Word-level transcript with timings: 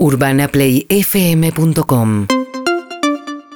UrbanaPlayFM.com 0.00 2.26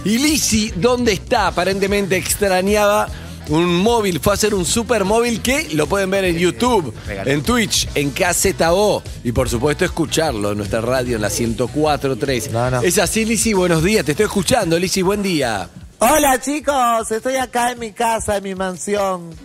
Y 0.04 0.18
Lizzy, 0.18 0.72
¿dónde 0.76 1.14
está? 1.14 1.46
Aparentemente 1.46 2.18
extrañaba 2.18 3.08
un 3.48 3.74
móvil, 3.76 4.20
fue 4.20 4.32
a 4.32 4.34
hacer 4.34 4.54
un 4.54 4.66
super 4.66 5.04
móvil 5.04 5.40
que 5.40 5.68
lo 5.72 5.86
pueden 5.86 6.10
ver 6.10 6.24
en 6.24 6.36
YouTube, 6.38 6.92
en 7.08 7.42
Twitch, 7.42 7.88
en 7.94 8.10
KZO 8.10 9.02
y 9.24 9.32
por 9.32 9.48
supuesto 9.48 9.86
escucharlo 9.86 10.52
en 10.52 10.58
nuestra 10.58 10.82
radio 10.82 11.16
en 11.16 11.22
la 11.22 11.28
104.3. 11.28 12.50
No, 12.50 12.70
no. 12.70 12.82
Es 12.82 12.98
así, 12.98 13.24
Lizzy, 13.24 13.54
buenos 13.54 13.82
días, 13.82 14.04
te 14.04 14.10
estoy 14.12 14.26
escuchando, 14.26 14.78
Lizzy, 14.78 15.00
buen 15.02 15.22
día. 15.22 15.66
Hola 16.06 16.38
chicos, 16.38 17.10
estoy 17.10 17.36
acá 17.36 17.70
en 17.72 17.78
mi 17.78 17.92
casa, 17.92 18.36
en 18.36 18.42
mi 18.44 18.54
mansión. 18.54 19.30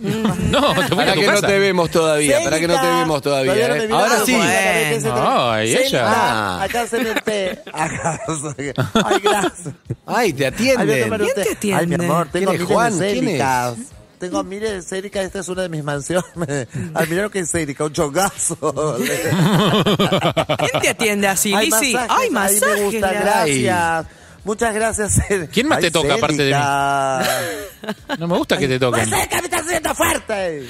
No, 0.50 0.74
te 0.74 0.94
voy 0.94 0.96
Para 0.96 1.12
a 1.12 1.14
tu 1.14 1.20
que 1.20 1.26
no 1.26 1.32
casa. 1.34 1.46
te 1.46 1.58
vemos 1.58 1.90
todavía, 1.90 2.40
para 2.42 2.58
que 2.58 2.66
no 2.68 2.80
te 2.80 2.86
vemos 2.86 3.22
todavía. 3.22 3.52
Todavía 3.54 3.68
no 3.68 3.82
¿eh? 3.82 3.88
Ahora 3.92 4.24
sí. 4.26 4.32
para 4.34 5.52
Ay, 5.54 5.72
Cénica, 5.72 5.86
ella. 5.88 6.04
Ah. 6.08 6.62
Acá 6.64 6.86
se 6.88 6.98
me 6.98 7.10
Acá. 7.72 8.20
Ay, 9.06 9.20
gracias. 9.22 9.74
Ay, 10.06 10.32
te 10.32 10.44
Ay, 10.46 10.52
atienden. 10.52 11.12
usted. 11.22 11.42
te 11.44 11.52
atiende? 11.52 11.80
Ay, 11.80 11.86
mi 11.86 11.94
amor, 12.04 12.28
tengo 12.32 12.50
¿Quién 12.50 12.62
es 12.62 12.68
miles 12.68 12.74
Juan? 12.74 12.98
de 12.98 13.12
¿Quién 13.12 13.24
es? 13.24 13.30
céricas. 13.30 13.74
Tengo 14.18 14.44
miles 14.44 14.70
de 14.72 14.82
céricas, 14.82 15.24
esta 15.24 15.38
es 15.38 15.48
una 15.48 15.62
de 15.62 15.68
mis 15.70 15.82
mansiones. 15.84 16.68
Ay, 16.94 17.06
mirá 17.08 17.22
lo 17.22 17.30
que 17.30 17.38
es 17.38 17.50
cérica, 17.50 17.84
un 17.84 17.92
chongazo. 17.92 18.96
¿Quién 18.98 20.82
te 20.82 20.88
atiende 20.90 21.28
así, 21.28 21.54
Ay, 21.54 21.70
Lizzy? 21.70 21.92
masajes, 21.94 22.16
Ay, 22.18 22.24
ahí 22.26 22.30
masajes. 22.30 22.60
me 22.60 22.82
gusta, 22.84 23.12
gracias. 23.12 24.06
Muchas 24.44 24.74
gracias. 24.74 25.12
¿Quién 25.52 25.68
más 25.68 25.78
Ay, 25.78 25.84
te 25.84 25.90
toca 25.90 26.14
aparte 26.14 26.42
de 26.44 26.54
mí? 26.54 26.60
No 28.18 28.28
me 28.28 28.36
gusta 28.36 28.58
que 28.58 28.68
te 28.68 28.78
toquen. 28.78 29.08
Pues 29.08 29.22
está 29.44 29.56
haciendo 29.58 29.94
fuerte. 29.94 30.60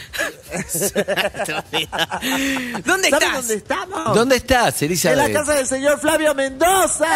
¿Dónde 2.85 3.11
¿Sabes 3.11 3.29
estás? 3.29 3.35
dónde 3.35 3.55
estamos? 3.55 4.15
¿Dónde 4.15 4.37
estás, 4.37 4.81
En 4.83 4.89
la 4.89 4.93
Elizabeth? 4.93 5.33
casa 5.33 5.55
del 5.55 5.67
señor 5.67 5.99
Flavio 6.01 6.35
Mendoza. 6.37 7.07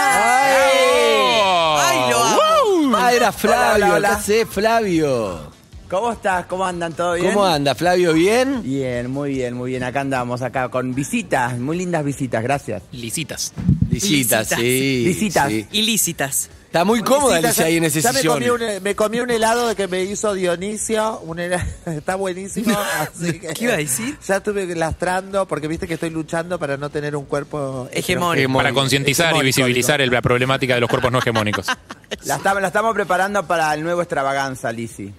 Ay, 1.76 2.10
lo 2.10 2.24
amo. 2.24 2.96
Ah, 2.96 3.12
era 3.12 3.30
Flavio, 3.32 3.84
Hola, 3.86 3.94
hola, 3.94 4.08
¿qué 4.08 4.14
haces, 4.14 4.48
Flavio? 4.50 5.53
¿Cómo 5.88 6.12
estás? 6.12 6.46
¿Cómo 6.46 6.64
andan? 6.64 6.92
¿Todo 6.94 7.14
bien? 7.14 7.32
¿Cómo 7.32 7.44
anda, 7.44 7.74
Flavio? 7.74 8.14
¿Bien? 8.14 8.62
Bien, 8.62 9.10
muy 9.10 9.30
bien, 9.30 9.54
muy 9.54 9.70
bien. 9.70 9.82
Acá 9.82 10.00
andamos, 10.00 10.40
acá 10.42 10.68
con 10.70 10.94
visitas, 10.94 11.58
muy 11.58 11.76
lindas 11.76 12.04
visitas, 12.04 12.42
gracias. 12.42 12.82
Lisitas. 12.92 13.52
Visitas, 13.82 14.48
Visitas. 14.48 14.58
sí. 14.58 15.04
Visitas. 15.06 15.48
sí. 15.50 15.66
Ilícitas. 15.72 16.50
Está 16.74 16.84
muy 16.84 17.02
cómoda 17.02 17.36
Alicia 17.36 17.52
ya- 17.62 17.64
ahí 17.66 17.76
en 17.76 17.84
ese 17.84 18.00
ya 18.00 18.12
me 18.12 18.24
comí, 18.24 18.48
un, 18.50 18.60
me 18.82 18.96
comí 18.96 19.20
un 19.20 19.30
helado 19.30 19.68
de 19.68 19.76
que 19.76 19.86
me 19.86 20.02
hizo 20.02 20.34
Dionisio. 20.34 21.20
Un 21.20 21.38
está 21.86 22.16
buenísimo. 22.16 22.76
Así 22.98 23.38
que, 23.38 23.46
¿Qué 23.54 23.64
iba 23.64 23.74
a 23.74 23.76
decir? 23.76 24.18
Ya 24.26 24.38
estuve 24.38 24.66
lastrando 24.74 25.46
porque 25.46 25.68
viste 25.68 25.86
que 25.86 25.94
estoy 25.94 26.10
luchando 26.10 26.58
para 26.58 26.76
no 26.76 26.90
tener 26.90 27.14
un 27.14 27.26
cuerpo 27.26 27.88
Hegemónico. 27.92 28.52
Para 28.54 28.72
concientizar 28.72 29.36
y 29.36 29.42
visibilizar 29.42 30.00
el- 30.00 30.10
la 30.10 30.20
problemática 30.20 30.74
de 30.74 30.80
los 30.80 30.90
cuerpos 30.90 31.12
no 31.12 31.18
hegemónicos. 31.20 31.66
La, 32.24 32.36
estamos- 32.36 32.62
la 32.62 32.68
estamos 32.68 32.94
preparando 32.94 33.44
para 33.46 33.74
el 33.74 33.82
nuevo 33.82 34.00
extravaganza, 34.00 34.70
Lisi. 34.70 35.12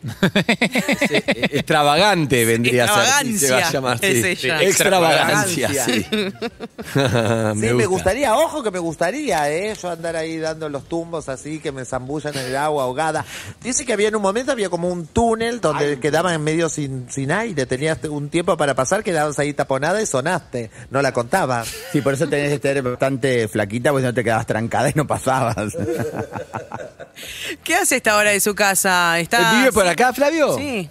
Sí, 1.08 1.16
Extravagante 1.52 2.46
vendría 2.46 2.86
a 2.86 3.22
ser. 3.22 3.38
Se 3.38 3.52
va 3.52 3.58
a 3.68 3.72
llamar 3.72 3.98
Es 4.02 4.22
sí. 4.40 4.46
ella. 4.48 4.62
Extravagancia, 4.62 5.68
Extravagancia. 5.68 5.86
sí. 5.86 7.60
Sí, 7.60 7.74
me, 7.74 7.86
gustaría, 7.86 8.36
ojo 8.36 8.64
que 8.64 8.72
me 8.72 8.80
gustaría, 8.80 9.52
¿eh? 9.52 9.74
Yo 9.82 9.90
andar 9.92 10.16
ahí 10.16 10.38
dando 10.38 10.70
los 10.70 10.88
tumbos 10.88 11.28
así, 11.28 11.45
que 11.62 11.72
me 11.72 11.86
zambullan 11.86 12.36
en 12.38 12.46
el 12.48 12.56
agua 12.56 12.84
ahogada. 12.84 13.24
Dice 13.64 13.86
que 13.86 13.94
había 13.94 14.08
en 14.10 14.16
un 14.16 14.22
momento, 14.22 14.52
había 14.52 14.70
como 14.70 14.90
un 14.90 15.08
túnel 15.08 15.62
donde 15.62 16.00
quedaba 16.00 16.34
en 16.34 16.44
medio 16.44 16.70
sin, 16.70 17.10
sin 17.12 17.32
aire. 17.32 17.66
Tenías 17.66 18.04
un 18.06 18.30
tiempo 18.30 18.58
para 18.58 18.74
pasar, 18.74 19.04
quedabas 19.04 19.38
ahí 19.40 19.54
taponada 19.54 20.02
y 20.02 20.06
sonaste. 20.06 20.72
No 20.90 21.02
la 21.02 21.12
contaba. 21.12 21.64
Sí, 21.92 22.02
por 22.02 22.14
eso 22.14 22.28
tenés 22.28 22.50
que 22.50 22.56
estar 22.70 22.82
bastante 22.82 23.48
flaquita, 23.48 23.92
porque 23.92 24.04
si 24.04 24.08
no 24.08 24.14
te 24.14 24.24
quedabas 24.24 24.46
trancada 24.48 24.90
y 24.90 24.94
no 24.96 25.06
pasabas. 25.08 25.76
¿Qué 27.64 27.76
hace 27.76 27.98
esta 27.98 28.18
hora 28.18 28.32
de 28.32 28.40
su 28.40 28.54
casa? 28.56 29.20
¿Está... 29.20 29.60
¿Vive 29.60 29.72
por 29.72 29.88
acá, 29.88 30.14
Flavio? 30.14 30.56
Sí. 30.58 30.90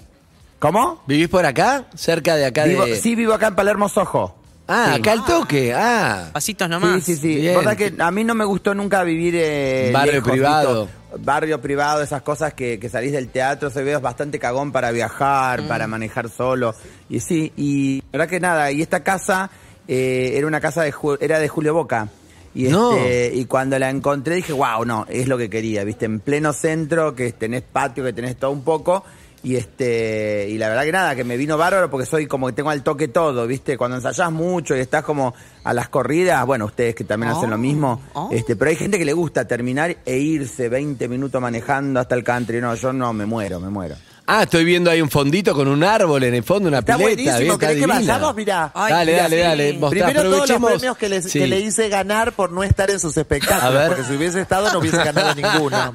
¿Cómo? 0.59 1.03
¿Vivís 1.07 1.29
por 1.29 1.45
acá? 1.45 1.85
Cerca 1.95 2.37
de 2.37 2.47
acá 2.47 2.65
Vivo- 2.65 2.87
de... 2.87 2.97
sí, 2.99 3.15
vivo 3.15 3.35
acá 3.35 3.49
en 3.49 3.55
Palermo 3.55 3.89
Sojo. 3.89 4.35
Ah, 4.67 4.93
Sí. 4.95 5.01
acá 5.01 5.13
al 5.13 5.25
toque. 5.25 5.75
Ah. 5.75 6.31
Pasitos 6.33 6.69
nomás. 6.69 7.05
Sí, 7.05 7.15
sí, 7.17 7.21
sí. 7.21 7.37
Bien. 7.41 7.55
Verdad 7.57 7.77
que 7.77 7.95
a 7.99 8.11
mí 8.11 8.25
no 8.25 8.35
me 8.35 8.45
gustó 8.45 8.75
nunca 8.75 9.03
vivir 9.03 9.35
eh, 9.37 9.91
Barrio 9.93 10.15
lejos, 10.15 10.31
privado. 10.31 10.89
Barrio 11.19 11.61
privado, 11.61 12.03
esas 12.03 12.23
cosas 12.23 12.55
que, 12.55 12.79
que 12.81 12.89
salís 12.89 13.13
del 13.13 13.29
teatro, 13.29 13.71
se 13.71 13.83
ve 13.85 13.97
bastante 13.99 14.39
cagón 14.39 14.73
para 14.73 14.91
viajar, 14.91 15.63
Mm. 15.63 15.69
para 15.69 15.87
manejar 15.87 16.29
solo. 16.31 16.75
Y 17.09 17.21
sí, 17.21 17.53
y 17.57 18.03
verdad 18.11 18.29
que 18.29 18.41
nada, 18.41 18.73
y 18.73 18.81
esta 18.83 19.03
casa 19.05 19.51
eh, 19.87 20.33
era 20.37 20.47
una 20.47 20.61
casa 20.61 20.83
de 20.83 20.93
Ju- 20.95 21.19
era 21.21 21.39
de 21.39 21.49
Julio 21.49 21.75
Boca. 21.75 22.09
Y, 22.55 22.65
No. 22.69 22.97
este, 22.97 23.33
y 23.35 23.45
cuando 23.45 23.79
la 23.79 23.91
encontré 23.91 24.37
dije, 24.37 24.53
wow, 24.55 24.85
no, 24.87 25.05
es 25.11 25.29
lo 25.29 25.37
que 25.37 25.51
quería, 25.51 25.85
viste, 25.85 26.07
en 26.07 26.21
pleno 26.21 26.53
centro, 26.55 27.15
que 27.15 27.33
tenés 27.33 27.63
patio, 27.63 28.03
que 28.05 28.13
tenés 28.15 28.37
todo 28.37 28.51
un 28.53 28.63
poco. 28.65 29.05
Y 29.45 29.57
este, 29.57 30.49
y 30.49 30.57
la 30.57 30.71
verdad 30.71 30.85
que 30.85 30.93
nada, 30.93 31.15
que 31.15 31.23
me 31.23 31.37
vino 31.37 31.59
bárbaro 31.59 31.91
porque 31.91 32.07
soy 32.07 32.27
como 32.27 32.47
que 32.47 32.55
tengo 32.55 32.71
al 32.71 32.83
toque 32.83 33.09
todo, 33.09 33.47
¿viste? 33.47 33.77
Cuando 33.77 33.99
ensayás 33.99 34.33
mucho 34.33 34.75
y 34.75 34.81
estás 34.81 35.05
como 35.05 35.35
a 35.63 35.75
las 35.75 35.91
corridas, 35.91 36.45
bueno, 36.47 36.65
ustedes 36.65 36.95
que 36.95 37.05
también 37.05 37.33
hacen 37.33 37.51
lo 37.51 37.59
mismo, 37.59 38.01
oh. 38.15 38.31
este, 38.33 38.57
pero 38.57 38.71
hay 38.71 38.77
gente 38.77 38.99
que 38.99 39.05
le 39.05 39.13
gusta 39.13 39.47
terminar 39.47 39.99
e 40.07 40.17
irse 40.17 40.71
20 40.71 41.09
minutos 41.09 41.43
manejando 41.43 42.01
hasta 42.01 42.15
el 42.15 42.25
country. 42.25 42.61
No, 42.63 42.75
yo 42.75 42.95
no, 42.95 43.13
me 43.13 43.27
muero, 43.27 43.61
me 43.61 43.69
muero. 43.69 43.97
Ah, 44.27 44.45
estoy 44.45 44.65
viendo 44.65 44.91
ahí 44.91 45.03
un 45.03 45.11
fondito 45.11 45.55
con 45.55 45.69
un 45.69 45.85
árbol 45.85 46.23
en 46.25 46.35
el 46.35 46.43
fondo, 46.43 46.69
una 46.71 46.79
Está 46.79 46.97
pileta. 46.97 47.09
buenísimo. 47.15 47.39
bien, 47.41 47.53
está 47.53 47.59
¿Querés 47.67 47.75
que 47.75 47.81
divina. 47.93 47.95
vayamos? 48.15 48.35
Mirá. 48.37 48.73
Ay, 48.75 48.93
dale, 48.93 49.13
mira, 49.13 49.23
dale, 49.25 49.37
sí. 49.37 49.43
dale. 49.43 49.73
Mostrá, 49.75 50.07
Primero 50.07 50.23
todos 50.31 50.49
los 50.49 50.61
premios 50.73 50.97
que, 50.97 51.09
les- 51.11 51.25
Sí. 51.31 51.39
que 51.41 51.47
le 51.47 51.61
hice 51.61 51.89
ganar 51.91 52.33
por 52.33 52.51
no 52.51 52.65
estar 52.65 52.91
en 52.91 52.99
sus 53.01 53.15
espectáculos. 53.17 53.63
A 53.65 53.71
ver. 53.71 53.89
Porque 53.89 54.05
si 54.05 54.15
hubiese 54.15 54.41
estado 54.41 54.73
no 54.73 54.79
hubiese 54.79 54.97
ganado 54.97 55.35
ninguno. 55.37 55.95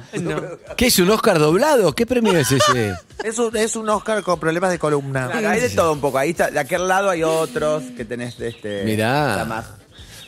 ¿Qué 0.76 0.86
es 0.86 0.98
un 1.00 1.10
Oscar 1.10 1.38
doblado? 1.40 1.92
¿Qué 1.92 2.06
premio 2.06 2.32
es 2.38 2.52
ese? 2.52 2.94
Es 3.24 3.36
un, 3.38 3.56
es 3.56 3.74
un 3.74 3.88
Oscar 3.88 4.22
con 4.22 4.38
problemas 4.38 4.70
de 4.70 4.78
columna. 4.78 5.28
Claro, 5.30 5.48
hay 5.48 5.60
de 5.60 5.70
todo 5.70 5.92
un 5.92 6.00
poco. 6.00 6.16
Ahí 6.18 6.30
está, 6.30 6.50
de 6.52 6.58
aquel 6.60 6.86
lado 6.86 7.10
hay 7.10 7.24
otros 7.24 7.82
que 7.96 8.04
tenés 8.04 8.38
este. 8.38 8.84
Mirá. 8.84 9.32
está 9.32 9.44
más. 9.44 9.64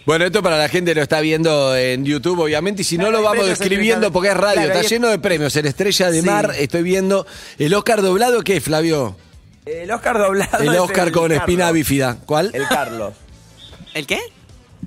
Bueno, 0.05 0.25
esto 0.25 0.43
para 0.43 0.59
la 0.59 0.69
gente 0.69 0.91
que 0.91 0.97
lo 0.97 1.03
está 1.03 1.21
viendo 1.21 1.77
en 1.77 2.05
YouTube, 2.05 2.41
obviamente, 2.41 2.83
y 2.83 2.85
si 2.85 2.99
no 2.99 3.11
lo 3.11 3.23
vamos 3.23 3.47
describiendo 3.47 4.11
porque 4.11 4.31
es 4.31 4.37
radio, 4.37 4.63
Claro, 4.63 4.75
está 4.75 4.89
lleno 4.89 5.09
de 5.09 5.19
premios. 5.19 5.55
El 5.57 5.67
Estrella 5.67 6.11
de 6.11 6.21
Sí. 6.21 6.27
Mar, 6.27 6.53
estoy 6.59 6.83
viendo. 6.83 7.27
¿El 7.59 7.73
Oscar 7.75 8.03
doblado 8.03 8.43
qué 8.43 8.57
es, 8.57 8.65
Flavio? 8.65 9.17
El 9.65 9.91
Oscar 9.93 10.19
doblado. 10.19 10.59
El 10.63 10.75
es 10.75 10.81
Oscar 10.81 11.13
con 11.13 11.31
espina 11.31 11.59
Carlos. 11.67 11.75
bífida. 11.75 12.17
¿Cuál? 12.27 12.51
El 12.53 12.67
Carlos. 12.67 13.15
¿El 13.95 14.07
qué? 14.07 14.19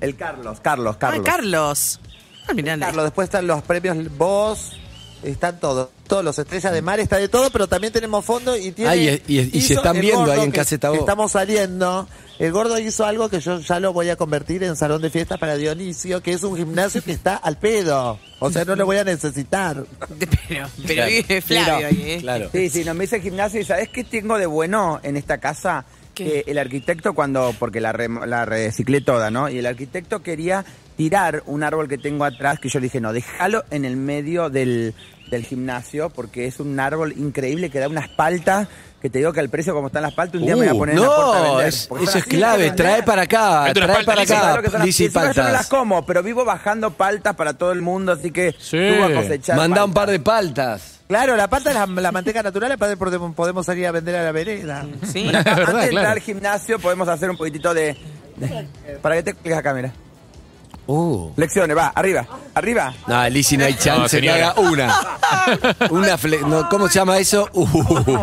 El 0.00 0.16
Carlos, 0.16 0.60
Carlos, 0.60 0.96
Carlos. 0.98 1.20
Ah, 1.26 1.30
Carlos. 1.30 2.00
Ah, 2.48 2.52
Carlos, 2.78 3.04
después 3.04 3.24
están 3.26 3.46
los 3.46 3.62
premios 3.62 3.96
Voz, 4.18 4.72
están 5.22 5.58
todos. 5.60 5.88
Todos 6.06 6.24
los 6.24 6.38
estrellas 6.38 6.72
de 6.72 6.82
mar, 6.82 7.00
está 7.00 7.16
de 7.18 7.28
todo, 7.28 7.50
pero 7.50 7.66
también 7.66 7.92
tenemos 7.92 8.24
fondo 8.24 8.56
y 8.56 8.70
tiene. 8.72 8.90
Ah, 8.90 8.96
y- 8.96 9.22
y- 9.26 9.50
y 9.52 9.60
se 9.60 9.74
están 9.74 10.00
viendo 10.00 10.30
ahí 10.30 10.40
en 10.40 10.52
que- 10.52 10.58
Caseta. 10.58 10.92
Estamos 10.94 11.32
saliendo. 11.32 12.08
El 12.38 12.52
gordo 12.52 12.78
hizo 12.78 13.04
algo 13.06 13.28
que 13.30 13.40
yo 13.40 13.58
ya 13.60 13.80
lo 13.80 13.92
voy 13.94 14.10
a 14.10 14.16
convertir 14.16 14.62
en 14.62 14.76
salón 14.76 15.00
de 15.00 15.08
fiestas 15.10 15.38
para 15.38 15.56
Dionisio, 15.56 16.22
que 16.22 16.32
es 16.32 16.42
un 16.42 16.54
gimnasio 16.56 17.02
que 17.02 17.12
está 17.12 17.34
al 17.36 17.58
pedo. 17.58 18.18
O 18.40 18.50
sea, 18.52 18.64
no 18.66 18.76
lo 18.76 18.84
voy 18.84 18.98
a 18.98 19.04
necesitar. 19.04 19.84
Pero, 20.48 20.66
pero 20.86 21.06
Claro. 21.06 21.42
Flavio 21.42 21.86
ahí, 21.88 22.02
¿eh? 22.06 22.18
Claro. 22.20 22.48
Sí, 22.52 22.68
sí, 22.70 22.84
no 22.84 22.92
me 22.94 23.04
hice 23.04 23.20
gimnasio 23.20 23.60
y 23.60 23.64
¿sabes 23.64 23.88
qué 23.88 24.04
tengo 24.04 24.38
de 24.38 24.46
bueno 24.46 25.00
en 25.02 25.16
esta 25.16 25.38
casa? 25.38 25.86
¿Qué? 26.14 26.24
Que 26.44 26.50
el 26.50 26.58
arquitecto 26.58 27.14
cuando, 27.14 27.54
porque 27.58 27.80
la, 27.80 27.92
re- 27.92 28.08
la 28.26 28.44
reciclé 28.44 29.00
toda, 29.00 29.30
¿no? 29.30 29.48
Y 29.48 29.58
el 29.58 29.66
arquitecto 29.66 30.22
quería 30.22 30.64
tirar 30.96 31.42
un 31.46 31.62
árbol 31.62 31.88
que 31.88 31.98
tengo 31.98 32.24
atrás, 32.24 32.58
que 32.58 32.68
yo 32.68 32.78
le 32.80 32.84
dije, 32.84 33.00
no, 33.00 33.12
déjalo 33.12 33.64
en 33.70 33.84
el 33.84 33.96
medio 33.96 34.48
del, 34.50 34.94
del 35.30 35.44
gimnasio, 35.44 36.10
porque 36.10 36.46
es 36.46 36.58
un 36.60 36.78
árbol 36.80 37.12
increíble 37.16 37.70
que 37.70 37.78
da 37.80 37.88
unas 37.88 38.08
paltas, 38.08 38.66
que 39.02 39.10
te 39.10 39.18
digo 39.18 39.32
que 39.32 39.40
al 39.40 39.50
precio 39.50 39.74
como 39.74 39.88
están 39.88 40.02
las 40.02 40.14
paltas, 40.14 40.40
un 40.40 40.46
día 40.46 40.56
me 40.56 40.62
voy 40.62 40.68
a 40.68 40.74
Uh, 40.74 40.78
poner 40.78 40.94
en 40.96 41.02
la 41.02 41.06
puerta 41.08 41.30
a 41.38 41.42
no, 41.42 41.48
vender. 41.56 41.68
es- 41.68 41.86
porque 41.86 42.04
eso 42.04 42.18
es 42.18 42.24
clave. 42.24 42.70
Trae 42.70 43.02
para 43.02 43.22
acá, 43.22 43.70
trae 43.74 43.86
para 43.86 44.04
paltas, 44.04 44.28
¿Sabes 44.28 44.74
acá. 44.74 44.84
encima 44.84 45.10
yo 45.12 45.20
no 45.20 45.26
las 45.26 45.36
paltas. 45.36 45.66
como, 45.68 46.06
pero 46.06 46.22
vivo 46.22 46.44
bajando 46.46 46.90
paltas 46.92 47.36
para 47.36 47.52
todo 47.54 47.72
el 47.72 47.82
mundo, 47.82 48.12
así 48.12 48.30
que 48.30 48.54
Sí. 48.58 48.78
a 48.78 49.12
cosechar. 49.14 49.56
Manda 49.56 49.84
un 49.84 49.92
paltas. 49.92 50.02
par 50.06 50.10
de 50.10 50.20
paltas. 50.20 50.92
Claro, 51.08 51.36
la 51.36 51.46
pata 51.48 51.70
es 51.70 51.76
la, 51.76 51.86
la 51.86 52.10
manteca 52.10 52.42
natural, 52.42 52.72
aparte 52.72 52.96
podemos, 52.96 53.32
podemos 53.34 53.64
salir 53.66 53.86
a 53.86 53.92
vender 53.92 54.16
a 54.16 54.24
la 54.24 54.32
vereda. 54.32 54.86
Sí. 55.12 55.28
Antes 55.34 55.44
de 55.44 55.60
entrar 55.62 55.88
claro. 55.90 56.08
al 56.08 56.20
gimnasio 56.20 56.78
podemos 56.80 57.06
hacer 57.06 57.30
un 57.30 57.36
poquitito 57.36 57.72
de... 57.74 57.96
de- 58.36 58.66
para 59.02 59.14
que 59.16 59.22
te 59.22 59.30
expliques 59.30 59.58
acá, 59.58 59.72
mira. 59.74 59.92
Uh. 60.88 61.32
Flexiones, 61.34 61.76
va, 61.76 61.88
arriba, 61.88 62.26
arriba. 62.54 62.94
No, 63.08 63.28
Lizzy, 63.28 63.56
no 63.56 63.64
hay 63.64 63.74
chance 63.74 64.20
que 64.20 64.28
señora. 64.28 64.50
haga 64.50 64.60
una. 64.60 65.00
Una 65.90 66.16
fle- 66.18 66.46
no, 66.46 66.68
¿Cómo 66.68 66.86
se 66.88 66.94
llama 66.94 67.18
eso? 67.18 67.48
Uh. 67.52 67.64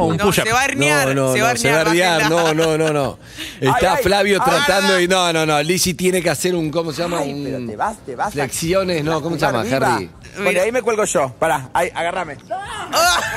un 0.07 0.17
No, 0.17 0.25
push-up. 0.25 0.45
se 0.45 0.53
va 0.53 0.61
a 0.61 0.65
herniar, 0.65 1.07
No, 1.09 1.27
no, 1.27 1.33
se 1.33 1.41
va 1.41 1.49
a 1.49 1.53
no, 1.53 1.59
se 1.59 1.71
va 1.71 1.77
a 1.77 1.81
herniar. 1.81 2.21
herniar. 2.21 2.29
No, 2.31 2.53
no, 2.53 2.77
no, 2.77 2.93
no. 2.93 3.19
Está 3.59 3.91
Ay, 3.91 3.95
ay, 3.97 4.03
Flavio 4.03 4.41
ay. 4.41 4.49
tratando 4.49 4.99
y 4.99 5.07
no, 5.07 5.33
no, 5.33 5.45
no. 5.45 5.61
Lizzy 5.61 5.93
tiene 5.93 6.21
que 6.21 6.29
hacer 6.29 6.55
un, 6.55 6.69
¿cómo 6.71 6.93
se 6.93 7.01
llama? 7.01 7.19
Ay, 7.19 7.33
Un- 7.33 7.43
pero 7.43 7.65
te 7.65 7.75
vas, 7.75 7.97
te 8.05 8.15
vas. 8.15 8.27
a- 8.27 8.31
Flexiones, 8.31 9.03
no, 9.03 9.21
¿cómo 9.21 9.35
se 9.35 9.41
llama, 9.41 9.59
Arriba. 9.61 9.95
Harry? 9.95 10.09
Bueno, 10.41 10.61
ahí 10.61 10.71
me 10.71 10.81
cuelgo 10.81 11.03
yo. 11.05 11.29
Pará, 11.37 11.69
ahí, 11.73 11.91
agárrame. 11.93 12.37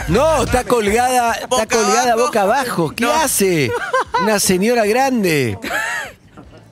No, 0.09 0.45
está 0.45 0.65
colgada, 0.65 1.33
está 1.33 1.47
Boca 1.49 1.67
colgada 1.67 2.13
abajo. 2.13 2.27
boca 2.27 2.43
abajo. 2.43 2.93
¿Qué 2.97 3.05
No. 3.05 3.13
hace? 3.13 3.71
Una 4.23 4.39
señora 4.41 4.87
grande. 4.87 5.59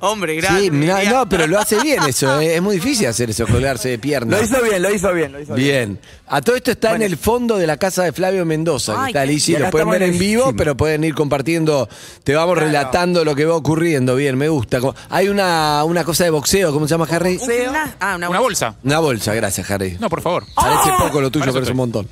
Hombre, 0.07 0.37
grande. 0.37 0.61
Sí, 0.63 0.71
mirá, 0.71 1.03
no, 1.05 1.29
pero 1.29 1.47
lo 1.47 1.59
hace 1.59 1.81
bien 1.81 2.03
eso. 2.07 2.41
eh. 2.41 2.57
Es 2.57 2.63
muy 2.63 2.77
difícil 2.77 3.07
hacer 3.07 3.31
eso, 3.31 3.47
colgarse 3.47 3.89
de 3.89 3.99
pierna. 3.99 4.37
Lo 4.39 4.43
hizo 4.45 4.63
bien, 4.63 4.83
lo 4.83 4.95
hizo 4.95 5.13
bien, 5.13 5.33
lo 5.33 5.41
hizo 5.41 5.55
bien. 5.55 5.67
Bien. 5.97 6.01
A 6.27 6.41
todo 6.43 6.57
esto 6.57 6.71
está 6.73 6.91
Bueno. 6.91 7.05
en 7.05 7.11
el 7.13 7.19
fondo 7.19 7.57
de 7.57 7.67
la 7.67 7.77
casa 7.77 8.03
de 8.05 8.13
Flavio 8.13 8.45
Mendoza. 8.45 8.93
que 8.95 8.99
Ay, 9.01 9.07
está 9.09 9.21
qué- 9.23 9.27
Lizzy, 9.29 9.53
Y 9.53 9.57
acá 9.57 9.65
lo 9.67 9.71
pueden 9.71 9.91
ver 9.91 10.03
en 10.03 10.19
vivo, 10.19 10.53
pero 10.57 10.77
pueden 10.77 11.05
ir 11.05 11.15
compartiendo. 11.15 11.89
Te 12.23 12.35
vamos 12.35 12.55
Claro. 12.55 12.67
relatando 12.69 13.25
lo 13.25 13.35
que 13.35 13.45
va 13.45 13.55
ocurriendo. 13.57 14.15
Bien, 14.17 14.37
me 14.37 14.49
gusta. 14.49 14.79
Hay 15.11 15.29
una, 15.29 15.83
una 15.85 16.05
cosa 16.05 16.25
de 16.25 16.31
boxeo, 16.31 16.73
¿cómo 16.73 16.87
se 16.87 16.93
llama, 16.95 17.07
Harry? 17.11 17.39
Un 17.41 17.49
gimna- 17.51 17.97
Ah, 18.01 18.17
una, 18.17 18.29
Una 18.31 18.41
bolsa. 18.41 18.75
Una 18.85 18.99
bolsa, 18.99 19.35
gracias, 19.35 19.71
Harry. 19.71 19.97
No, 20.01 20.09
por 20.11 20.21
favor. 20.23 20.45
Parece 20.55 20.91
poco 20.99 21.21
lo 21.21 21.31
tuyo, 21.31 21.41
Para 21.45 21.51
eso 21.51 21.55
pero 21.55 21.65
es 21.65 21.71
un 21.71 21.77
montón. 21.77 22.09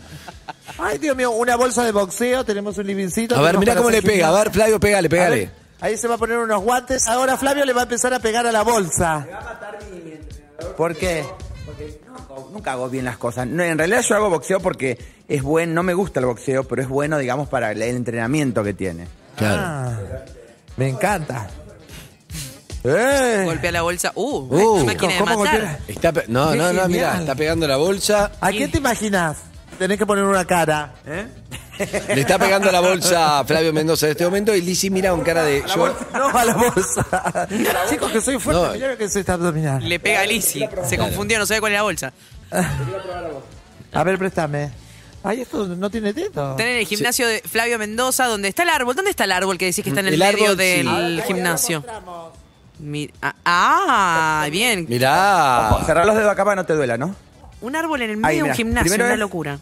Ay, 0.78 0.98
Dios 0.98 1.16
mío, 1.16 1.30
una 1.30 1.56
bolsa 1.56 1.84
de 1.84 1.92
boxeo, 1.92 2.44
tenemos 2.44 2.76
un 2.78 2.86
livincito. 2.86 3.34
A 3.36 3.38
ver, 3.38 3.48
tenemos 3.50 3.60
mira 3.60 3.72
para 3.72 3.80
cómo 3.80 3.90
le 3.90 3.98
hacer 3.98 4.10
pega. 4.10 4.26
A 4.26 4.28
gimnasia. 4.30 4.44
ver, 4.44 4.52
Flavio, 4.54 4.80
pegale, 4.80 5.06
A 5.06 5.10
pegale. 5.10 5.36
ver, 5.36 5.50
ahí 5.82 5.98
se 5.98 6.08
va 6.08 6.14
a 6.14 6.18
poner 6.18 6.38
unos 6.38 6.62
guantes. 6.62 7.06
Ahora 7.08 7.36
Flavio 7.36 7.64
le 7.66 7.72
va 7.74 7.80
a 7.80 7.84
empezar 7.84 8.14
a 8.14 8.18
pegar 8.20 8.46
a 8.46 8.52
la 8.52 8.62
bolsa. 8.62 9.26
¿Por 10.76 10.96
qué? 10.96 11.24
Nunca 12.52 12.72
hago 12.72 12.88
bien 12.88 13.04
las 13.04 13.16
cosas. 13.18 13.46
No, 13.46 13.62
en 13.62 13.76
realidad 13.78 14.00
yo 14.02 14.14
hago 14.14 14.30
boxeo 14.30 14.60
porque 14.60 14.98
es 15.28 15.42
bueno, 15.42 15.72
no 15.74 15.82
me 15.82 15.94
gusta 15.94 16.20
el 16.20 16.26
boxeo, 16.26 16.64
pero 16.64 16.82
es 16.82 16.88
bueno, 16.88 17.18
digamos, 17.18 17.48
para 17.48 17.72
el 17.72 17.82
entrenamiento 17.82 18.62
que 18.64 18.74
tiene. 18.74 19.06
Claro. 19.36 19.62
Ah, 19.64 19.98
me 20.76 20.88
encanta. 20.88 21.48
¡Eh! 22.84 23.42
Golpea 23.44 23.72
la 23.72 23.82
bolsa. 23.82 24.12
Uh, 24.14 24.38
Uh. 24.50 24.72
una 24.74 24.84
máquina 24.84 25.12
de 25.12 25.18
¿Cómo 25.20 25.44
matar. 25.44 25.78
Está 25.86 26.12
pe- 26.12 26.24
no, 26.28 26.50
Qué 26.50 26.56
no, 26.58 26.72
no, 26.72 26.88
mira, 26.88 27.08
genial. 27.10 27.20
está 27.20 27.34
pegando 27.36 27.68
la 27.68 27.76
bolsa. 27.76 28.32
¿A 28.40 28.50
qué 28.50 28.68
te 28.68 28.78
imaginas? 28.78 29.36
Tenés 29.78 29.98
que 29.98 30.04
poner 30.06 30.24
una 30.24 30.44
cara. 30.44 30.94
¿eh? 31.06 31.26
Le 32.14 32.20
está 32.20 32.38
pegando 32.38 32.70
la 32.72 32.80
bolsa 32.80 33.40
a 33.40 33.44
Flavio 33.44 33.72
Mendoza 33.72 34.06
en 34.06 34.12
este 34.12 34.24
momento 34.24 34.54
y 34.54 34.60
Lizzy 34.62 34.90
mira 34.90 35.10
con 35.10 35.20
cara 35.22 35.42
de. 35.44 35.62
yo- 35.74 35.94
No, 36.14 36.28
a 36.28 36.44
la 36.44 36.54
bolsa. 36.54 37.48
Chicos, 37.90 38.10
que 38.12 38.20
soy 38.20 38.38
fuerte. 38.38 38.78
No. 38.78 38.88
Lo 38.88 38.96
que 38.98 39.08
soy 39.08 39.20
esta 39.20 39.34
abdominal. 39.34 39.86
Le 39.88 39.98
pega 40.00 40.20
a 40.20 40.26
Lizzy. 40.26 40.66
Se 40.88 40.98
confundió, 40.98 41.38
no 41.38 41.46
sabe 41.46 41.60
cuál 41.60 41.72
es 41.72 41.78
la 41.78 41.82
bolsa. 41.82 42.12
A 43.94 44.04
ver, 44.04 44.18
préstame. 44.18 44.70
Ay, 45.24 45.42
esto 45.42 45.66
no 45.68 45.88
tiene 45.90 46.12
teto. 46.12 46.52
Están 46.52 46.66
en 46.66 46.76
el 46.78 46.86
gimnasio 46.86 47.28
de 47.28 47.40
Flavio 47.48 47.78
Mendoza, 47.78 48.26
donde 48.26 48.48
está 48.48 48.64
el 48.64 48.70
árbol. 48.70 48.96
¿Dónde 48.96 49.10
está 49.10 49.24
el 49.24 49.32
árbol 49.32 49.56
que 49.58 49.66
decís 49.66 49.84
que 49.84 49.90
está 49.90 50.00
en 50.00 50.08
el, 50.08 50.14
El 50.14 50.18
medio 50.20 50.44
árbol, 50.46 50.56
del 50.56 51.16
sí. 51.20 51.26
gimnasio? 51.28 51.84
Mi- 52.80 53.10
ah, 53.22 53.34
ah, 53.44 54.48
bien. 54.50 54.86
Mirá. 54.88 55.76
Cerrar 55.86 56.06
los 56.06 56.16
dedos 56.16 56.30
acá 56.32 56.44
para 56.44 56.56
que 56.56 56.62
no 56.62 56.66
te 56.66 56.74
duela, 56.74 56.98
¿no? 56.98 57.14
Un 57.60 57.76
árbol 57.76 58.02
en 58.02 58.10
el 58.10 58.16
Ahí, 58.24 58.36
medio 58.36 58.44
de 58.44 58.50
un 58.50 58.56
gimnasio, 58.56 58.82
Primero 58.90 59.04
una 59.04 59.14
es- 59.14 59.20
locura. 59.20 59.58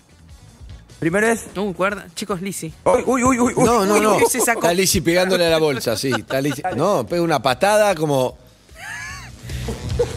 Primero 1.00 1.26
es. 1.28 1.46
Uh, 1.56 1.72
guarda, 1.72 2.06
chicos, 2.14 2.40
Lizzy. 2.42 2.72
Uy, 2.84 3.02
uy, 3.06 3.24
uy, 3.24 3.38
uy. 3.40 3.52
uy. 3.56 3.64
No, 3.64 3.84
no, 3.86 3.94
Uy, 3.94 4.00
no. 4.00 4.16
uy, 4.16 4.24
se 4.30 4.38
sacó. 4.40 4.60
Está 4.60 4.74
Lizzy 4.74 5.00
pegándole 5.00 5.46
a 5.46 5.50
la 5.50 5.58
bolsa, 5.58 5.96
sí. 5.96 6.10
Está 6.16 6.40
Lizzy- 6.40 6.62
No, 6.76 7.06
pega 7.06 7.22
una 7.22 7.40
patada 7.42 7.94
como. 7.94 8.36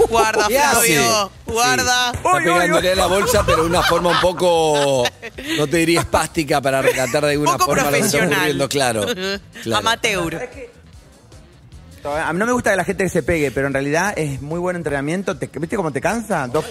Guarda, 0.09 0.47
¿Qué 0.47 0.57
hace? 0.59 1.00
Guarda. 1.45 2.12
Sí, 2.12 2.18
Está 2.18 2.38
pegándole 2.38 2.91
a 2.91 2.95
la 2.95 3.07
bolsa, 3.07 3.44
pero 3.45 3.63
de 3.63 3.69
una 3.69 3.81
forma 3.83 4.09
un 4.12 4.19
poco. 4.21 5.03
No 5.57 5.68
te 5.68 5.77
diría 5.77 6.01
espástica 6.01 6.62
para 6.62 6.81
relatar 6.81 7.24
de 7.25 7.31
alguna 7.31 7.53
Poco 7.53 7.65
forma 7.65 7.83
lo 7.83 7.89
que 7.91 7.97
está 8.00 8.18
profesional. 8.19 8.69
claro. 8.69 9.06
claro. 9.63 9.77
Amateur. 9.77 10.50
A 12.06 12.33
mí 12.33 12.39
no 12.39 12.45
me 12.45 12.51
gusta 12.51 12.71
que 12.71 12.75
la 12.77 12.83
gente 12.83 13.07
se 13.07 13.24
pegue, 13.24 13.51
pero 13.51 13.68
en 13.68 13.74
realidad 13.74 14.13
es 14.18 14.41
muy 14.41 14.59
buen 14.59 14.75
entrenamiento. 14.75 15.38
Te- 15.38 15.47
¿Viste 15.53 15.75
cómo 15.77 15.91
te 15.91 16.01
cansa? 16.01 16.47
Dos- 16.47 16.65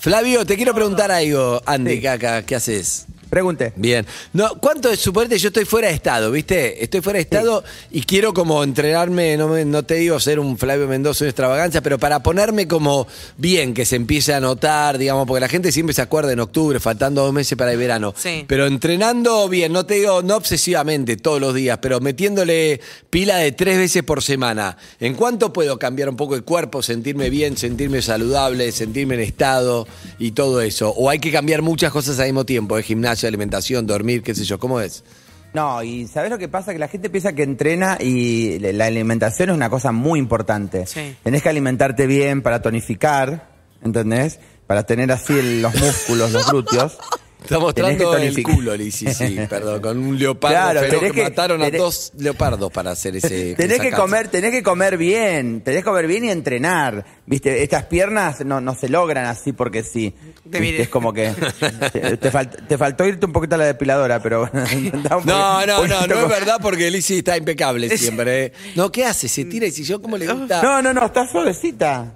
Flavio, 0.00 0.46
te 0.46 0.56
quiero 0.56 0.74
preguntar 0.74 1.12
algo, 1.12 1.60
Andy, 1.66 1.96
Sí. 1.96 2.00
Caca, 2.00 2.42
¿qué 2.46 2.54
haces? 2.56 3.04
Pregunte. 3.30 3.72
Bien. 3.76 4.04
No, 4.32 4.58
¿cuánto 4.60 4.90
es? 4.90 4.98
Suponete, 5.00 5.38
yo 5.38 5.48
estoy 5.48 5.64
fuera 5.64 5.88
de 5.88 5.94
estado, 5.94 6.30
¿viste? 6.32 6.82
Estoy 6.82 7.00
fuera 7.00 7.16
de 7.18 7.22
estado 7.22 7.62
y 7.90 8.02
quiero 8.02 8.34
como 8.34 8.62
entrenarme, 8.64 9.36
no, 9.36 9.48
me- 9.48 9.64
no 9.64 9.84
te 9.84 9.94
digo 9.94 10.18
ser 10.20 10.40
un 10.40 10.58
Flavio 10.58 10.88
Mendoza, 10.88 11.24
una 11.24 11.30
extravagancia, 11.30 11.80
pero 11.80 11.98
para 11.98 12.22
ponerme 12.22 12.66
como 12.66 13.06
bien, 13.36 13.72
que 13.72 13.84
se 13.84 13.96
empiece 13.96 14.34
a 14.34 14.40
notar, 14.40 14.98
digamos, 14.98 15.26
porque 15.26 15.40
la 15.40 15.48
gente 15.48 15.70
siempre 15.72 15.94
se 15.94 16.02
acuerda 16.02 16.32
en 16.32 16.40
octubre, 16.40 16.80
faltando 16.80 17.22
dos 17.22 17.32
meses 17.32 17.56
para 17.56 17.72
el 17.72 17.78
verano. 17.78 18.12
Sí. 18.16 18.44
Pero 18.48 18.66
entrenando 18.66 19.48
bien, 19.48 19.72
no 19.72 19.86
te 19.86 19.94
digo, 19.94 20.22
no 20.22 20.36
obsesivamente 20.36 21.16
todos 21.16 21.40
los 21.40 21.54
días, 21.54 21.78
pero 21.80 22.00
metiéndole 22.00 22.80
pila 23.10 23.36
de 23.36 23.52
tres 23.52 23.78
veces 23.78 24.02
por 24.02 24.22
semana. 24.22 24.76
¿En 24.98 25.14
cuánto 25.14 25.52
puedo 25.52 25.78
cambiar 25.78 26.08
un 26.08 26.16
poco 26.16 26.34
el 26.34 26.42
cuerpo, 26.42 26.82
sentirme 26.82 27.30
bien, 27.30 27.56
sentirme 27.56 28.02
saludable, 28.02 28.72
sentirme 28.72 29.14
en 29.14 29.20
estado 29.20 29.86
y 30.18 30.32
todo 30.32 30.60
eso? 30.60 30.90
¿O 30.90 31.08
hay 31.08 31.18
que 31.20 31.30
cambiar 31.30 31.62
muchas 31.62 31.92
cosas 31.92 32.18
al 32.18 32.26
mismo 32.26 32.44
tiempo? 32.44 32.76
¿De 32.76 32.82
gimnasio, 32.82 33.19
alimentación, 33.28 33.86
dormir, 33.86 34.22
qué 34.22 34.34
sé 34.34 34.44
yo? 34.44 34.58
¿Cómo 34.58 34.80
es? 34.80 35.04
No, 35.52 35.82
y 35.82 36.06
¿sabes 36.06 36.30
lo 36.30 36.38
que 36.38 36.48
pasa? 36.48 36.72
Que 36.72 36.78
la 36.78 36.86
gente 36.88 37.10
piensa 37.10 37.32
que 37.32 37.42
entrena 37.42 37.98
y 38.00 38.58
la 38.60 38.86
alimentación 38.86 39.50
es 39.50 39.56
una 39.56 39.68
cosa 39.68 39.90
muy 39.90 40.18
importante. 40.20 40.86
Sí. 40.86 41.16
Tenés 41.24 41.42
que 41.42 41.48
alimentarte 41.48 42.06
bien 42.06 42.40
para 42.42 42.62
tonificar, 42.62 43.48
¿entendés? 43.82 44.38
Para 44.68 44.84
tener 44.84 45.10
así 45.10 45.32
el- 45.36 45.60
los 45.62 45.74
músculos, 45.74 46.30
los 46.32 46.48
glúteos. 46.50 46.98
Está 47.42 47.58
mostrando 47.58 48.16
el 48.16 48.42
culo, 48.42 48.76
Lizzy, 48.76 49.12
sí, 49.12 49.38
perdón, 49.48 49.80
con 49.80 49.98
un 49.98 50.18
leopardo 50.18 50.54
Claro, 50.56 50.80
feroz 50.80 50.98
tenés 51.00 51.12
que, 51.12 51.18
que- 51.18 51.24
mataron 51.24 51.62
a 51.62 51.70
dos 51.70 52.12
leopardos 52.18 52.70
para 52.72 52.92
hacer 52.92 53.16
ese 53.16 53.54
tenés 53.56 53.80
que 53.80 53.90
comer, 53.90 54.28
tenés 54.28 54.50
que 54.52 54.62
comer 54.62 54.96
bien, 54.96 55.62
tenés 55.62 55.80
que 55.80 55.84
comer 55.84 56.06
bien 56.06 56.24
y 56.26 56.30
entrenar. 56.30 57.04
Viste, 57.26 57.62
estas 57.62 57.84
piernas 57.84 58.44
no, 58.44 58.60
no 58.60 58.74
se 58.74 58.88
logran 58.88 59.26
así 59.26 59.52
porque 59.52 59.82
sí. 59.82 60.14
Te. 60.50 60.82
Es 60.82 60.88
como 60.88 61.12
que 61.12 61.30
te, 61.92 62.16
te 62.16 62.30
falt- 62.32 62.66
te 62.68 62.76
faltó 62.78 63.04
irte 63.06 63.26
un 63.26 63.32
poquito 63.32 63.54
a 63.54 63.58
la 63.58 63.64
depiladora, 63.66 64.22
pero 64.22 64.42
un 64.52 64.92
No, 65.24 65.64
no, 65.66 65.86
no, 65.86 66.06
no 66.06 66.20
es 66.22 66.28
verdad 66.28 66.56
porque 66.60 66.90
Lizzy 66.90 67.18
está 67.18 67.36
impecable 67.36 67.96
siempre. 67.96 68.44
¿eh? 68.46 68.52
No, 68.76 68.92
¿qué 68.92 69.04
hace? 69.04 69.28
Se 69.28 69.44
tira 69.46 69.66
el 69.66 69.72
sillón 69.72 70.00
como 70.02 70.16
le 70.16 70.26
gusta. 70.26 70.62
No, 70.62 70.82
no, 70.82 70.92
no, 70.92 71.06
está 71.06 71.26
suavecita. 71.28 72.12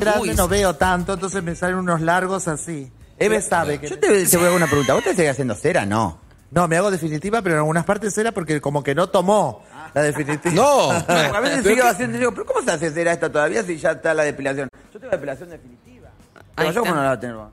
Grande 0.00 0.20
Uy, 0.30 0.34
no 0.34 0.48
veo 0.48 0.74
tanto, 0.76 1.14
entonces 1.14 1.42
me 1.42 1.54
salen 1.54 1.76
unos 1.76 2.00
largos 2.00 2.48
así. 2.48 2.90
Eve 3.18 3.40
sabe 3.42 3.78
que... 3.78 3.88
Yo 3.88 3.98
te, 3.98 4.06
te 4.26 4.36
voy 4.36 4.46
a 4.46 4.48
hacer 4.48 4.56
una 4.56 4.66
pregunta. 4.66 4.94
¿Vos 4.94 5.04
te 5.04 5.14
seguís 5.14 5.30
haciendo 5.32 5.54
cera? 5.54 5.84
No. 5.86 6.18
No, 6.50 6.66
me 6.66 6.76
hago 6.76 6.90
definitiva, 6.90 7.42
pero 7.42 7.54
en 7.56 7.58
algunas 7.60 7.84
partes 7.84 8.16
era 8.18 8.32
porque 8.32 8.60
como 8.60 8.82
que 8.82 8.94
no 8.94 9.08
tomó 9.08 9.62
la 9.94 10.02
definitiva. 10.02 10.54
No. 10.54 10.90
A 11.08 11.40
veces 11.40 11.62
sigo 11.64 11.76
qué- 11.82 11.88
haciendo, 11.88 12.18
digo, 12.18 12.32
pero 12.32 12.46
¿cómo 12.46 12.62
se 12.62 12.72
hace 12.72 12.90
cera 12.90 13.12
esta 13.12 13.30
todavía 13.30 13.62
si 13.62 13.76
ya 13.76 13.92
está 13.92 14.14
la 14.14 14.24
depilación? 14.24 14.68
Yo 14.92 14.98
tengo 14.98 15.12
depilación 15.12 15.50
definitiva. 15.50 16.08
Ahí 16.56 16.68
Pero 16.68 16.72
yo 16.72 16.80
cómo 16.80 16.92
está. 16.92 17.02
no 17.02 17.08
la 17.08 17.20
tengo. 17.20 17.50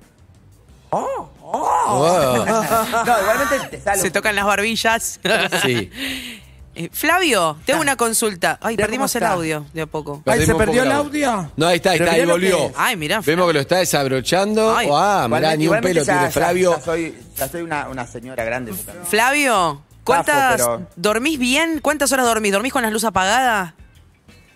Oh, 0.90 1.30
oh. 1.42 1.98
Wow. 2.00 2.46
No, 3.06 3.22
igualmente 3.22 3.68
te 3.70 3.82
sale. 3.82 4.02
Se 4.02 4.10
tocan 4.10 4.36
las 4.36 4.46
barbillas. 4.46 5.20
Sí. 5.64 5.92
Eh, 6.80 6.90
Flavio, 6.94 7.58
tengo 7.66 7.82
una 7.82 7.96
consulta. 7.96 8.60
Ay, 8.62 8.78
perdimos 8.78 9.16
el 9.16 9.24
audio 9.24 9.66
de 9.74 9.82
a 9.82 9.86
poco. 9.88 10.22
Ay, 10.28 10.42
¿se 10.42 10.54
Perdimos 10.54 10.58
perdió 10.60 10.84
poco 10.84 10.86
el 10.86 10.92
audio. 10.98 11.52
No, 11.58 11.66
ahí 11.66 11.78
está, 11.78 11.90
ahí 11.92 11.98
está, 11.98 12.12
ahí 12.12 12.22
mirá 12.22 12.34
lo 12.36 12.40
que 12.40 12.52
volvió. 12.52 12.72
Ay, 12.78 12.96
mirá, 12.96 13.20
Vemos 13.22 13.48
que 13.48 13.54
lo 13.54 13.60
está 13.62 13.78
desabrochando. 13.78 14.76
Ay. 14.78 14.88
ah, 14.94 15.28
mirá, 15.28 15.56
Igualmente- 15.56 15.58
ni 15.58 15.58
un 15.58 15.64
igualmente 15.64 15.90
pelo 15.90 16.04
ya- 16.06 16.14
tiene 16.14 16.28
ya- 16.28 16.32
Flavio. 16.32 16.76
Ya 16.78 16.82
soy, 16.84 17.16
ya 17.36 17.48
soy 17.50 17.62
una, 17.64 17.88
una 17.90 18.06
señora 18.06 18.44
grande. 18.44 18.72
yo 18.74 18.78
también. 18.78 19.06
Flavio, 19.08 19.82
¿cuántas 20.04 20.62
Zafo, 20.62 20.78
pero- 20.78 20.88
dormís 20.96 21.40
bien? 21.40 21.80
¿Cuántas 21.82 22.12
horas 22.12 22.28
dormís? 22.28 22.52
¿Dormís 22.52 22.72
con 22.74 22.84
la 22.84 22.92
luz 22.92 23.04
apagada? 23.06 23.74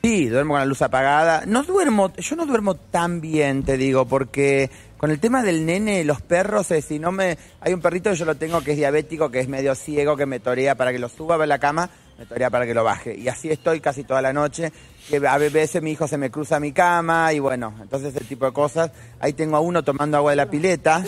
Sí, 0.04 0.28
duermo 0.30 0.54
con 0.54 0.60
la 0.60 0.66
luz 0.66 0.82
apagada. 0.82 1.44
No 1.48 1.64
duermo, 1.64 2.12
yo 2.18 2.36
no 2.36 2.46
duermo 2.46 2.76
tan 2.76 3.22
bien, 3.22 3.64
te 3.64 3.78
digo, 3.78 4.06
porque 4.08 4.70
con 4.98 5.12
el 5.12 5.20
tema 5.20 5.44
del 5.44 5.66
nene, 5.66 6.04
los 6.04 6.22
perros, 6.22 6.70
eh, 6.72 6.82
si 6.82 6.98
no 7.00 7.12
me... 7.12 7.38
Hay 7.62 7.74
un 7.74 7.82
perrito 7.82 8.10
que 8.12 8.16
yo 8.16 8.26
lo 8.26 8.36
tengo 8.36 8.62
que 8.62 8.72
es 8.72 8.78
diabético, 8.78 9.30
que 9.30 9.40
es 9.40 9.48
medio 9.48 9.74
ciego, 9.76 10.16
que 10.18 10.26
me 10.26 10.40
torea 10.40 10.74
para 10.76 10.92
que 10.92 10.98
lo 11.00 11.08
suba 11.10 11.36
a 11.36 11.46
la 11.46 11.60
cama, 11.60 11.90
me 12.18 12.26
torea 12.26 12.50
para 12.50 12.66
que 12.66 12.74
lo 12.74 12.84
baje. 12.84 13.16
Y 13.16 13.28
así 13.28 13.50
estoy 13.50 13.80
casi 13.80 14.04
toda 14.04 14.22
la 14.22 14.34
noche, 14.34 14.72
que 15.10 15.26
a 15.28 15.38
veces 15.38 15.82
mi 15.82 15.92
hijo 15.92 16.08
se 16.08 16.18
me 16.18 16.30
cruza 16.32 16.60
mi 16.60 16.72
cama 16.72 17.34
y 17.34 17.40
bueno, 17.40 17.74
entonces 17.82 18.16
ese 18.16 18.24
tipo 18.26 18.46
de 18.46 18.54
cosas. 18.54 18.92
Ahí 19.20 19.34
tengo 19.34 19.56
a 19.58 19.60
uno 19.60 19.84
tomando 19.84 20.18
agua 20.18 20.32
de 20.32 20.36
la 20.38 20.48
pileta, 20.50 21.04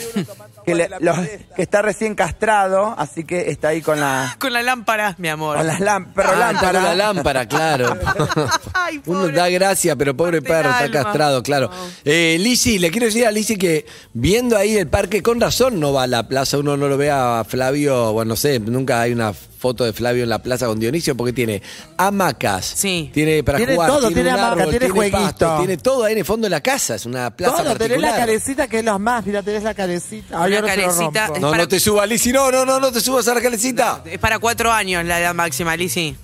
que, 0.65 0.75
le- 0.75 0.89
lo- 1.00 1.13
que 1.55 1.62
está 1.62 1.81
recién 1.81 2.13
castrado, 2.15 2.93
así 2.97 3.23
que 3.23 3.50
está 3.50 3.69
ahí 3.69 3.81
con 3.81 4.00
la... 4.00 4.35
Con 4.39 4.53
la 4.53 4.62
lámpara, 4.62 5.15
mi 5.17 5.29
amor. 5.29 5.57
Con 5.57 5.65
perro 5.65 5.75
Ah, 5.79 5.83
lámpara. 5.83 6.71
con 6.71 6.83
la 6.83 6.95
lámpara, 6.95 7.47
claro. 7.47 7.97
Ay, 8.73 9.01
Uno 9.05 9.29
da 9.29 9.50
gracia, 9.50 9.95
pero 9.95 10.15
pobre 10.15 10.41
Parte 10.41 10.53
perro, 10.69 10.69
está 10.85 10.91
castrado, 11.03 11.41
claro. 11.43 11.69
No. 11.69 11.75
Eh, 12.05 12.38
Lizzy, 12.39 12.77
le 12.79 12.91
quiero 12.91 13.07
decir 13.07 13.25
a 13.25 13.31
Lizzy 13.31 13.55
que 13.57 13.85
viendo 14.13 14.57
ahí 14.57 14.75
el 14.77 14.88
parque, 14.88 15.23
con 15.23 15.39
razón 15.41 15.79
no 15.79 15.91
va 15.93 16.03
a 16.03 16.07
la 16.07 16.27
plaza, 16.27 16.57
uno 16.57 16.77
no 16.77 16.88
lo 16.88 16.97
ve 16.97 17.09
a 17.09 17.43
Flavio, 17.47 18.12
bueno, 18.13 18.29
no 18.29 18.35
sé, 18.35 18.59
nunca 18.59 19.01
hay 19.01 19.12
una 19.13 19.33
foto 19.33 19.85
de 19.85 19.93
Flavio 19.93 20.23
en 20.23 20.29
la 20.29 20.39
plaza 20.43 20.65
con 20.67 20.77
Dionisio 20.79 21.15
porque 21.15 21.31
tiene 21.31 21.62
hamacas, 21.97 22.65
Sí. 22.65 23.09
tiene 23.13 23.43
para 23.43 23.57
Tiene 23.57 23.75
jugar, 23.75 23.83
todo, 23.88 24.00
tiene, 24.08 24.13
tiene 24.16 24.30
un 24.30 24.36
hamaca, 24.36 24.52
árbol, 24.52 24.63
tiene 24.63 24.80
tiene 24.80 24.94
jueguito. 24.94 25.18
pasto, 25.24 25.58
tiene 25.60 25.78
todo 25.78 26.04
ahí 26.06 26.13
en 26.13 26.20
el 26.20 26.25
fondo 26.25 26.46
de 26.46 26.50
la 26.50 26.62
casa, 26.62 26.96
es 26.96 27.06
una 27.06 27.30
plaza 27.32 27.58
Todo, 27.63 27.75
tenés 27.75 27.80
la 28.02 28.10
particular. 28.10 28.16
carecita 28.20 28.68
que 28.68 28.80
es 28.80 28.86
lo 28.86 29.00
más. 29.00 29.25
Mira, 29.25 29.42
tenés 29.44 29.63
la 29.63 29.74
carecita. 29.74 30.42
Ay, 30.44 30.52
Una 30.52 30.60
ahora 30.62 30.74
se 30.74 30.82
lo 30.82 30.84
carecita- 30.88 31.25
rompo. 31.28 31.40
No, 31.42 31.50
para- 31.52 31.63
no 31.63 31.68
te 31.68 31.80
subas, 31.80 32.10
Lizzy, 32.10 32.32
no, 32.32 32.52
no, 32.52 32.66
no, 32.66 32.80
no 32.80 32.92
te 32.92 33.02
subas 33.02 33.28
a 33.28 33.34
la 33.34 33.42
calecita. 33.42 34.02
Es 34.06 34.20
para 34.20 34.40
cuatro 34.40 34.72
años 34.72 35.04
la 35.06 35.20
edad 35.20 35.34
máxima, 35.34 35.75
Lizzy. 35.75 36.16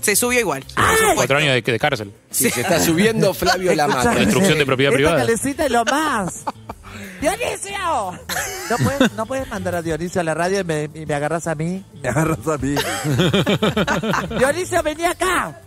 Se 0.00 0.16
subió 0.16 0.40
igual. 0.40 0.64
Cuatro 1.14 1.36
años 1.36 1.52
de, 1.52 1.60
de 1.60 1.78
cárcel. 1.78 2.10
Sí, 2.30 2.48
se 2.50 2.62
está 2.62 2.80
subiendo 2.80 3.34
Flavio 3.34 3.74
la 3.74 3.84
Escuchame, 3.84 4.04
mata. 4.10 4.20
Destrucción 4.20 4.58
de 4.58 4.64
propiedad 4.66 4.92
Esta 4.92 4.96
privada. 4.96 5.18
calecita 5.26 5.66
es 5.66 5.70
lo 5.70 5.84
más. 5.84 6.42
¡Dionisio! 7.20 8.18
¿No 8.70 8.76
puedes, 8.82 9.12
no 9.12 9.26
puedes 9.26 9.48
mandar 9.48 9.74
a 9.76 9.82
Dionisio 9.82 10.20
a 10.20 10.24
la 10.24 10.32
radio 10.34 10.60
y 10.60 10.64
me, 10.64 10.84
y 10.94 11.04
me 11.06 11.14
agarras 11.14 11.46
a 11.46 11.54
mí. 11.54 11.84
Me 12.02 12.08
agarras 12.08 12.38
a 12.46 12.56
mí. 12.58 12.74
Dionisio, 14.38 14.82
vení 14.82 15.04
acá. 15.04 15.60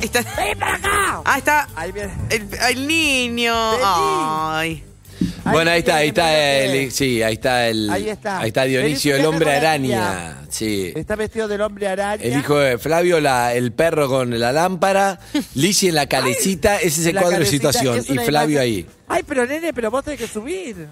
Está... 0.00 0.22
¡Ven 0.36 0.58
para 0.58 0.74
acá! 0.76 1.22
Ah, 1.24 1.38
está 1.38 1.68
Ahí 1.76 1.92
viene. 1.92 2.12
el, 2.30 2.48
el 2.70 2.86
niño. 2.86 3.54
Bueno, 5.44 5.70
ahí 5.70 5.80
está, 5.80 5.96
ahí 5.96 6.08
está 6.08 6.34
el, 6.64 6.90
sí, 6.92 7.22
ahí 7.22 7.34
está 7.34 7.68
el, 7.68 7.90
Ahí 7.90 8.08
está. 8.08 8.38
ahí 8.38 8.48
está 8.48 8.64
Dionisio, 8.64 9.16
el 9.16 9.26
hombre 9.26 9.46
fíjate 9.50 9.78
con 9.78 9.88
la 9.92 10.08
araña, 10.18 10.38
sí. 10.48 10.92
Está 10.94 11.16
vestido 11.16 11.48
del 11.48 11.60
hombre 11.60 11.88
araña. 11.88 12.22
El 12.22 12.38
hijo 12.38 12.58
de 12.58 12.78
Flavio, 12.78 13.20
la, 13.20 13.52
el 13.54 13.72
perro 13.72 14.08
con 14.08 14.38
la 14.38 14.52
lámpara, 14.52 15.18
Lizzie 15.54 15.90
en 15.90 15.94
la 15.96 16.06
calecita, 16.06 16.76
ese 16.76 17.00
es 17.02 17.06
el 17.06 17.14
La 17.16 17.22
cuadro 17.22 17.38
de 17.38 17.44
cabecita, 17.44 17.72
situación, 17.72 17.98
es 17.98 18.08
y 18.08 18.12
una 18.12 18.22
Flavio 18.22 18.58
imagen- 18.58 18.62
ahí. 18.62 18.86
Ay, 19.08 19.22
pero 19.26 19.46
nene, 19.46 19.72
pero 19.74 19.90
vos 19.90 20.04
tenés 20.04 20.20
que 20.20 20.28
subir. 20.28 20.88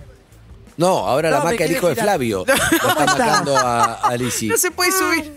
No, 0.77 0.89
ahora 1.07 1.31
la 1.31 1.39
me 1.41 1.45
maca 1.53 1.65
el 1.65 1.73
hijo 1.73 1.89
de. 1.89 1.97
Flavio, 1.97 2.45
lo 2.47 2.55
está 2.55 2.95
marcando 3.07 3.57
a, 3.57 3.95
a 3.95 4.17
Lizzie. 4.17 4.49
No 4.51 4.57
se 4.59 4.71
puede 4.71 4.93
subir. 4.93 5.33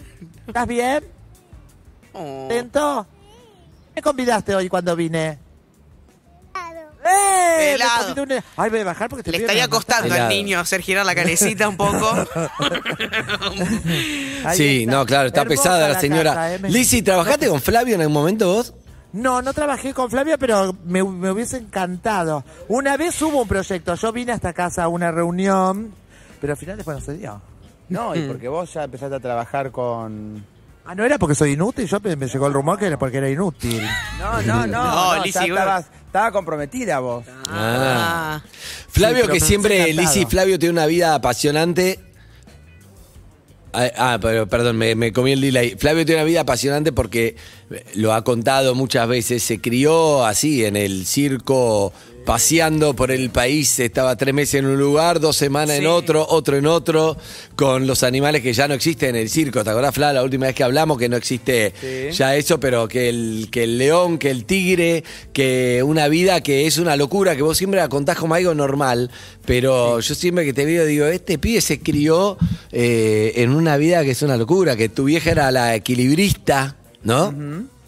¿Estás 0.48 0.68
bien? 0.68 1.04
Oh. 2.14 2.48
¿Tento? 2.50 3.08
¿Qué 3.96 4.02
convidaste 4.02 4.56
hoy 4.56 4.70
cuando 4.70 4.96
vine? 4.96 5.40
¡Eh! 7.04 7.56
Me 7.58 7.74
Helado. 7.74 8.24
un- 8.24 8.32
Ay, 8.58 8.70
voy 8.70 8.80
a 8.80 8.84
bajar 8.84 9.10
porque 9.10 9.24
te 9.24 9.32
Le 9.32 9.38
pido 9.40 9.48
estaría 9.48 9.66
una 9.66 9.72
costando 9.76 10.06
al 10.14 10.20
Helado. 10.20 10.30
niño 10.30 10.60
hacer 10.60 10.82
girar 10.82 11.04
la 11.06 11.16
calecita 11.16 11.68
un 11.68 11.76
poco. 11.78 12.12
Ahí 14.46 14.58
Sí, 14.58 14.82
está. 14.84 14.92
no, 14.92 15.06
claro, 15.06 15.28
está 15.28 15.42
Hermosa 15.42 15.62
pesada 15.64 15.80
la 15.82 15.88
casa, 15.90 16.00
señora. 16.02 16.54
¿eh? 16.56 16.60
Me- 16.60 16.70
Lizzie, 16.70 17.02
¿trabajaste 17.02 17.48
con 17.50 17.60
Flavio 17.62 17.96
en 17.96 18.02
algún 18.02 18.14
momento 18.14 18.54
vos? 18.54 18.74
No, 19.14 19.42
no 19.42 19.52
trabajé 19.54 19.94
con 19.94 20.10
Flavia, 20.10 20.38
pero 20.38 20.74
me, 20.86 21.04
me 21.04 21.32
hubiese 21.32 21.58
encantado. 21.58 22.46
Una 22.70 22.96
vez 22.98 23.20
hubo 23.22 23.42
un 23.42 23.48
proyecto, 23.48 23.96
yo 23.96 24.12
vine 24.12 24.32
a 24.32 24.36
esta 24.36 24.54
casa 24.54 24.84
a 24.84 24.88
una 24.88 25.12
reunión, 25.12 25.94
pero 26.40 26.54
al 26.54 26.58
final 26.58 26.78
después 26.78 26.98
no 27.00 27.04
se 27.06 27.18
dio. 27.18 27.42
No, 27.90 28.16
y 28.16 28.22
porque 28.22 28.48
vos 28.48 28.72
ya 28.74 28.84
empezaste 28.86 29.16
a 29.16 29.20
trabajar 29.20 29.72
con... 29.72 30.46
Ah, 30.86 30.96
no 30.96 31.06
era 31.06 31.20
porque 31.20 31.36
soy 31.36 31.52
inútil, 31.52 31.88
yo 31.88 32.00
me, 32.00 32.16
llegó 32.16 32.48
el 32.48 32.54
rumor 32.54 32.80
que 32.80 32.88
era 32.88 32.98
porque 32.98 33.18
era 33.18 33.30
inútil. 33.30 33.82
No, 34.20 34.42
no, 34.42 34.68
no. 34.68 34.82
No, 34.82 35.16
no, 35.16 35.24
Lizzy, 35.24 35.34
ya 35.34 35.40
bueno. 35.42 35.56
estabas, 35.56 35.86
estaba 36.08 36.32
comprometida 36.32 37.00
vos. 37.00 37.26
Ah. 37.48 38.42
Flavio, 38.90 39.22
pero 39.22 39.34
que 39.34 39.40
siempre, 39.40 39.82
encantado. 39.82 40.02
Lizzie, 40.02 40.26
Flavio 40.26 40.60
tiene 40.60 40.74
una 40.74 40.86
vida 40.86 41.14
apasionante. 41.14 42.00
Ah, 43.74 43.90
ah, 43.98 44.18
pero 44.22 44.48
perdón, 44.48 44.78
me, 44.78 44.96
me 44.96 45.14
comí 45.14 45.32
el 45.32 45.42
delay. 45.42 45.76
Flavio 45.78 46.06
tiene 46.06 46.22
una 46.22 46.28
vida 46.28 46.42
apasionante 46.42 46.92
porque 46.92 47.38
lo 47.96 48.14
ha 48.14 48.24
contado 48.24 48.76
muchas 48.76 49.08
veces. 49.08 49.44
Se 49.44 49.62
crió 49.62 50.26
así 50.26 50.66
en 50.66 50.76
el 50.76 51.06
circo, 51.06 51.94
paseando 52.26 52.96
por 52.96 53.12
el 53.12 53.30
país. 53.30 53.80
Estaba 53.80 54.16
tres 54.16 54.34
meses 54.34 54.56
en 54.56 54.66
un 54.66 54.78
lugar, 54.78 55.20
dos 55.20 55.36
semanas 55.36 55.78
en 55.78 55.88
otro, 55.88 56.26
otro 56.30 56.58
en 56.58 56.68
otro, 56.68 57.18
con 57.56 57.88
los 57.88 58.04
animales 58.04 58.42
que 58.42 58.54
ya 58.54 58.68
no 58.68 58.74
existen 58.74 59.16
en 59.16 59.22
el 59.24 59.30
circo. 59.30 59.64
¿Te 59.64 59.70
acordás, 59.70 59.94
Fla, 59.94 60.14
la 60.14 60.24
última 60.24 60.48
vez 60.48 60.56
que 60.56 60.64
hablamos 60.64 60.98
que 60.98 61.10
no 61.10 61.18
existe 61.18 61.74
Sí. 61.82 62.16
ya 62.16 62.36
eso, 62.36 62.60
pero 62.60 62.88
que 62.88 63.10
el, 63.10 63.48
que 63.52 63.64
el 63.64 63.78
león, 63.78 64.18
que 64.18 64.30
el 64.30 64.46
tigre, 64.46 65.04
que 65.34 65.82
una 65.86 66.08
vida 66.08 66.42
que 66.42 66.68
es 66.68 66.78
una 66.78 66.96
locura, 66.96 67.36
que 67.36 67.42
vos 67.42 67.58
siempre 67.58 67.80
la 67.80 67.90
contás 67.90 68.18
como 68.18 68.36
algo 68.36 68.54
normal, 68.54 69.10
pero 69.46 70.00
yo 70.00 70.16
siempre 70.16 70.46
que 70.46 70.54
te 70.54 70.66
veo 70.66 70.86
digo, 70.86 71.06
este 71.06 71.38
pibe 71.38 71.62
se 71.62 71.80
crió 71.80 72.38
eh, 72.72 73.34
en 73.38 73.52
una 73.52 73.78
vida 73.78 74.04
que 74.04 74.12
es 74.12 74.22
una 74.22 74.38
locura, 74.38 74.76
que 74.76 74.90
tu 74.90 75.06
vieja 75.06 75.32
era 75.32 75.52
la 75.52 75.76
equilibrista, 75.76 76.76
¿no? 77.04 77.34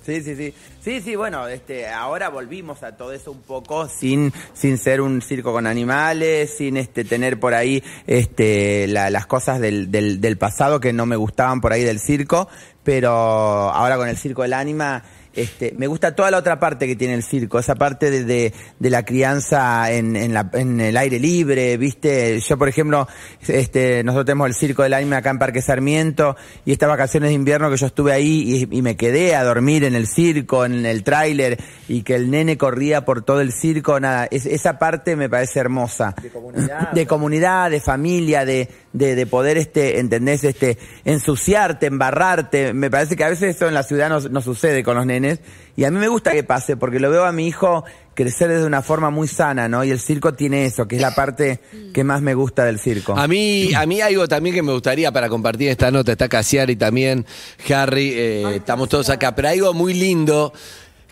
Sí, 0.06 0.22
sí, 0.22 0.36
sí. 0.36 0.54
Sí, 0.84 1.00
sí, 1.02 1.16
bueno, 1.16 1.48
este, 1.48 1.88
ahora 1.88 2.28
volvimos 2.30 2.84
a 2.84 2.98
todo 2.98 3.14
eso 3.14 3.32
un 3.32 3.42
poco 3.42 3.88
sin, 3.88 4.34
sin 4.54 4.78
ser 4.78 5.00
un 5.00 5.22
circo 5.22 5.54
con 5.54 5.66
animales, 5.66 6.54
sin 6.58 6.76
este, 6.76 7.06
tener 7.06 7.40
por 7.40 7.54
ahí 7.54 7.82
este, 8.06 8.88
la- 8.88 9.10
las 9.10 9.26
cosas 9.28 9.62
del, 9.62 9.92
del, 9.92 10.20
del 10.20 10.38
pasado 10.38 10.80
que 10.82 10.92
no 10.92 11.06
me 11.06 11.16
gustaban 11.16 11.62
por 11.62 11.72
ahí 11.72 11.84
del 11.84 12.00
circo, 12.00 12.50
pero 12.84 13.12
ahora 13.12 13.96
con 13.96 14.10
el 14.10 14.18
circo 14.18 14.42
del 14.42 14.52
ánima, 14.54 15.04
este, 15.36 15.74
me 15.78 15.88
gusta 15.88 16.16
toda 16.16 16.30
la 16.32 16.38
otra 16.38 16.60
parte 16.60 16.88
que 16.88 16.96
tiene 16.96 17.13
el 17.16 17.24
circo, 17.24 17.60
esa 17.60 17.75
parte 17.75 18.12
de, 18.12 18.24
de, 18.24 18.54
de 18.80 18.90
la 18.90 19.04
crianza 19.04 19.92
en, 19.92 20.16
en, 20.16 20.34
la- 20.34 20.50
en 20.54 20.80
el 20.80 20.96
aire 20.98 21.20
libre, 21.20 21.75
¿viste? 21.78 22.40
Yo, 22.40 22.58
por 22.58 22.68
ejemplo, 22.70 23.08
este, 23.48 24.04
nosotros 24.04 24.25
tenemos 24.25 24.48
el 24.48 24.54
circo 24.54 24.84
del 24.84 24.94
anime 24.94 25.16
acá 25.16 25.30
en 25.30 25.40
Parque 25.40 25.62
Sarmiento 25.62 26.36
y 26.66 26.72
estas 26.72 26.90
vacaciones 26.90 27.30
de 27.30 27.34
invierno 27.36 27.70
que 27.70 27.78
yo 27.78 27.88
estuve 27.88 28.12
ahí 28.13 28.68
y, 28.72 28.78
y 28.78 28.82
me 28.82 28.96
quedé 28.96 29.36
a 29.36 29.44
dormir 29.44 29.84
en 29.84 29.96
el 29.96 30.08
circo, 30.08 30.66
en 30.66 30.86
el 30.86 31.04
tráiler 31.04 31.58
y 31.88 32.04
que 32.04 32.16
el 32.16 32.30
nene 32.32 32.58
corría 32.58 33.06
por 33.06 33.22
todo 33.24 33.42
el 33.42 33.52
circo, 33.54 34.00
nada, 34.00 34.28
es- 34.30 34.46
esa 34.46 34.78
parte 34.80 35.16
me 35.16 35.30
parece 35.30 35.60
hermosa. 35.60 36.16
De 36.22 36.30
comunidad. 36.30 36.92
De 36.92 37.08
comunidad, 37.08 37.72
de 37.72 37.82
familia, 37.82 38.46
de, 38.46 38.70
de, 38.94 39.16
de 39.16 39.26
poder, 39.26 39.58
este, 39.58 40.00
¿entendés? 40.00 40.44
Este, 40.44 40.78
ensuciarte, 41.04 41.88
embarrarte. 41.88 42.74
Me 42.74 42.90
parece 42.90 43.16
que 43.16 43.24
a 43.24 43.30
veces 43.30 43.56
eso 43.56 43.68
en 43.68 43.74
la 43.74 43.84
ciudad 43.84 44.10
no, 44.10 44.20
no 44.20 44.42
sucede 44.42 44.84
con 44.84 44.96
los 44.96 45.06
nenes. 45.06 45.40
Y 45.76 45.86
a 45.86 45.92
mí 45.92 45.98
me 45.98 46.08
gusta 46.08 46.32
que 46.32 46.44
pase, 46.44 46.78
porque 46.78 47.00
lo 47.00 47.10
veo 47.10 47.26
a 47.26 47.32
mi 47.32 47.48
hijo 47.48 47.84
crecer 48.14 48.50
de 48.50 48.64
una 48.64 48.84
forma 48.84 49.10
muy 49.10 49.28
sana, 49.28 49.68
¿no? 49.68 49.84
Y 49.84 49.90
el 49.90 50.00
circo 50.00 50.34
tiene 50.34 50.66
eso, 50.66 50.88
que 50.88 50.98
es 50.98 51.02
la 51.02 51.16
parte 51.16 51.60
que 51.94 52.04
más 52.04 52.22
me 52.22 52.36
gusta 52.36 52.64
del 52.66 52.80
circo. 52.80 53.18
A 53.18 53.28
mí, 53.28 53.74
a 53.74 53.86
mí 53.88 54.02
algo 54.02 54.28
también 54.28 54.54
que 54.54 54.62
me 54.62 54.72
gustaría 54.72 55.12
para 55.12 55.30
compartir 55.30 55.70
esta 55.70 55.90
nota, 55.90 56.12
está 56.12 56.30
Casiari 56.30 56.76
también, 56.76 57.26
Harry, 57.74 58.12
eh, 58.14 58.56
estamos 58.58 58.88
todos 58.90 59.10
acá, 59.10 59.34
pero 59.34 59.50
algo 59.50 59.74
muy 59.74 59.96
lindo 59.96 60.54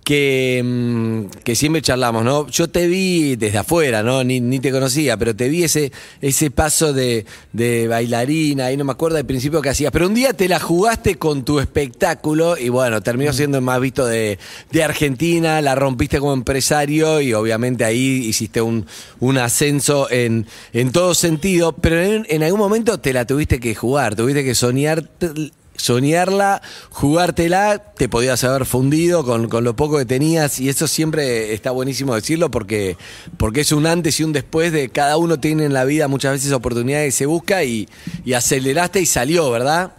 que, 0.03 0.62
mm, 0.63 1.25
que 1.43 1.55
siempre 1.55 1.81
charlamos, 1.81 2.24
¿no? 2.24 2.48
Yo 2.48 2.70
te 2.70 2.88
vi 2.88 3.36
desde 3.36 3.60
afuera, 3.60 4.03
¿no? 4.03 4.24
Ni, 4.24 4.39
ni 4.39 4.60
te 4.60 4.72
conocía, 4.72 5.17
pero 5.17 5.36
te 5.36 5.48
vi 5.48 5.63
ese, 5.63 5.91
ese 6.22 6.50
paso 6.51 6.93
de, 6.93 7.25
de 7.53 7.88
bailarina, 7.88 8.65
ahí 8.65 8.77
no 8.77 8.84
me 8.84 8.91
acuerdo 8.91 9.17
al 9.17 9.25
principio 9.25 9.62
que 9.62 9.70
hacías, 9.70 9.91
pero 9.91 10.08
un 10.08 10.13
día 10.13 10.34
te 10.34 10.48
la 10.48 10.60
jugaste 10.60 11.15
con 11.15 11.46
tu 11.46 11.60
espectáculo 11.60 12.58
y 12.58 12.70
bueno, 12.70 13.01
terminó 13.01 13.31
siendo 13.34 13.58
el 13.58 13.63
más 13.63 13.79
visto 13.79 14.05
de, 14.05 14.39
de 14.72 14.84
Argentina, 14.84 15.62
la 15.62 15.75
rompiste 15.75 16.20
como 16.20 16.34
empresario 16.34 17.22
y 17.22 17.34
obviamente 17.34 17.86
ahí 17.86 18.25
hiciste 18.25 18.62
un, 18.62 18.88
un 19.20 19.38
ascenso 19.38 20.10
en, 20.10 20.48
en 20.74 20.91
todo 20.91 21.13
sentido, 21.13 21.74
pero 21.74 22.01
en, 22.01 22.25
en 22.29 22.43
algún 22.43 22.60
momento 22.60 23.00
te 23.00 23.13
la 23.13 23.25
tuviste 23.25 23.60
que 23.60 23.75
jugar, 23.75 24.15
tuviste 24.15 24.43
que 24.43 24.55
soñar 24.55 25.08
soñarla, 25.82 26.62
jugártela, 26.90 27.80
te 27.80 28.08
podías 28.08 28.44
haber 28.44 28.66
fundido 28.66 29.26
con, 29.26 29.50
con 29.50 29.64
lo 29.64 29.76
poco 29.76 29.98
que 29.98 30.06
tenías 30.06 30.60
y 30.60 30.70
eso 30.70 30.88
siempre 30.88 31.54
está 31.54 31.72
buenísimo 31.72 32.16
decirlo 32.16 32.52
porque, 32.52 32.98
porque 33.38 33.62
es 33.62 33.72
un 33.72 33.88
antes 33.88 34.20
y 34.20 34.24
un 34.24 34.34
después 34.34 34.72
de 34.72 34.90
cada 34.90 35.18
uno 35.18 35.40
tiene 35.40 35.66
en 35.66 35.74
la 35.74 35.84
vida 35.84 36.08
muchas 36.08 36.34
veces 36.34 36.52
oportunidades 36.52 37.08
que 37.08 37.18
se 37.18 37.26
busca 37.26 37.64
y, 37.64 37.90
y 38.24 38.34
aceleraste 38.34 39.02
y 39.02 39.06
salió, 39.06 39.50
¿verdad? 39.50 39.94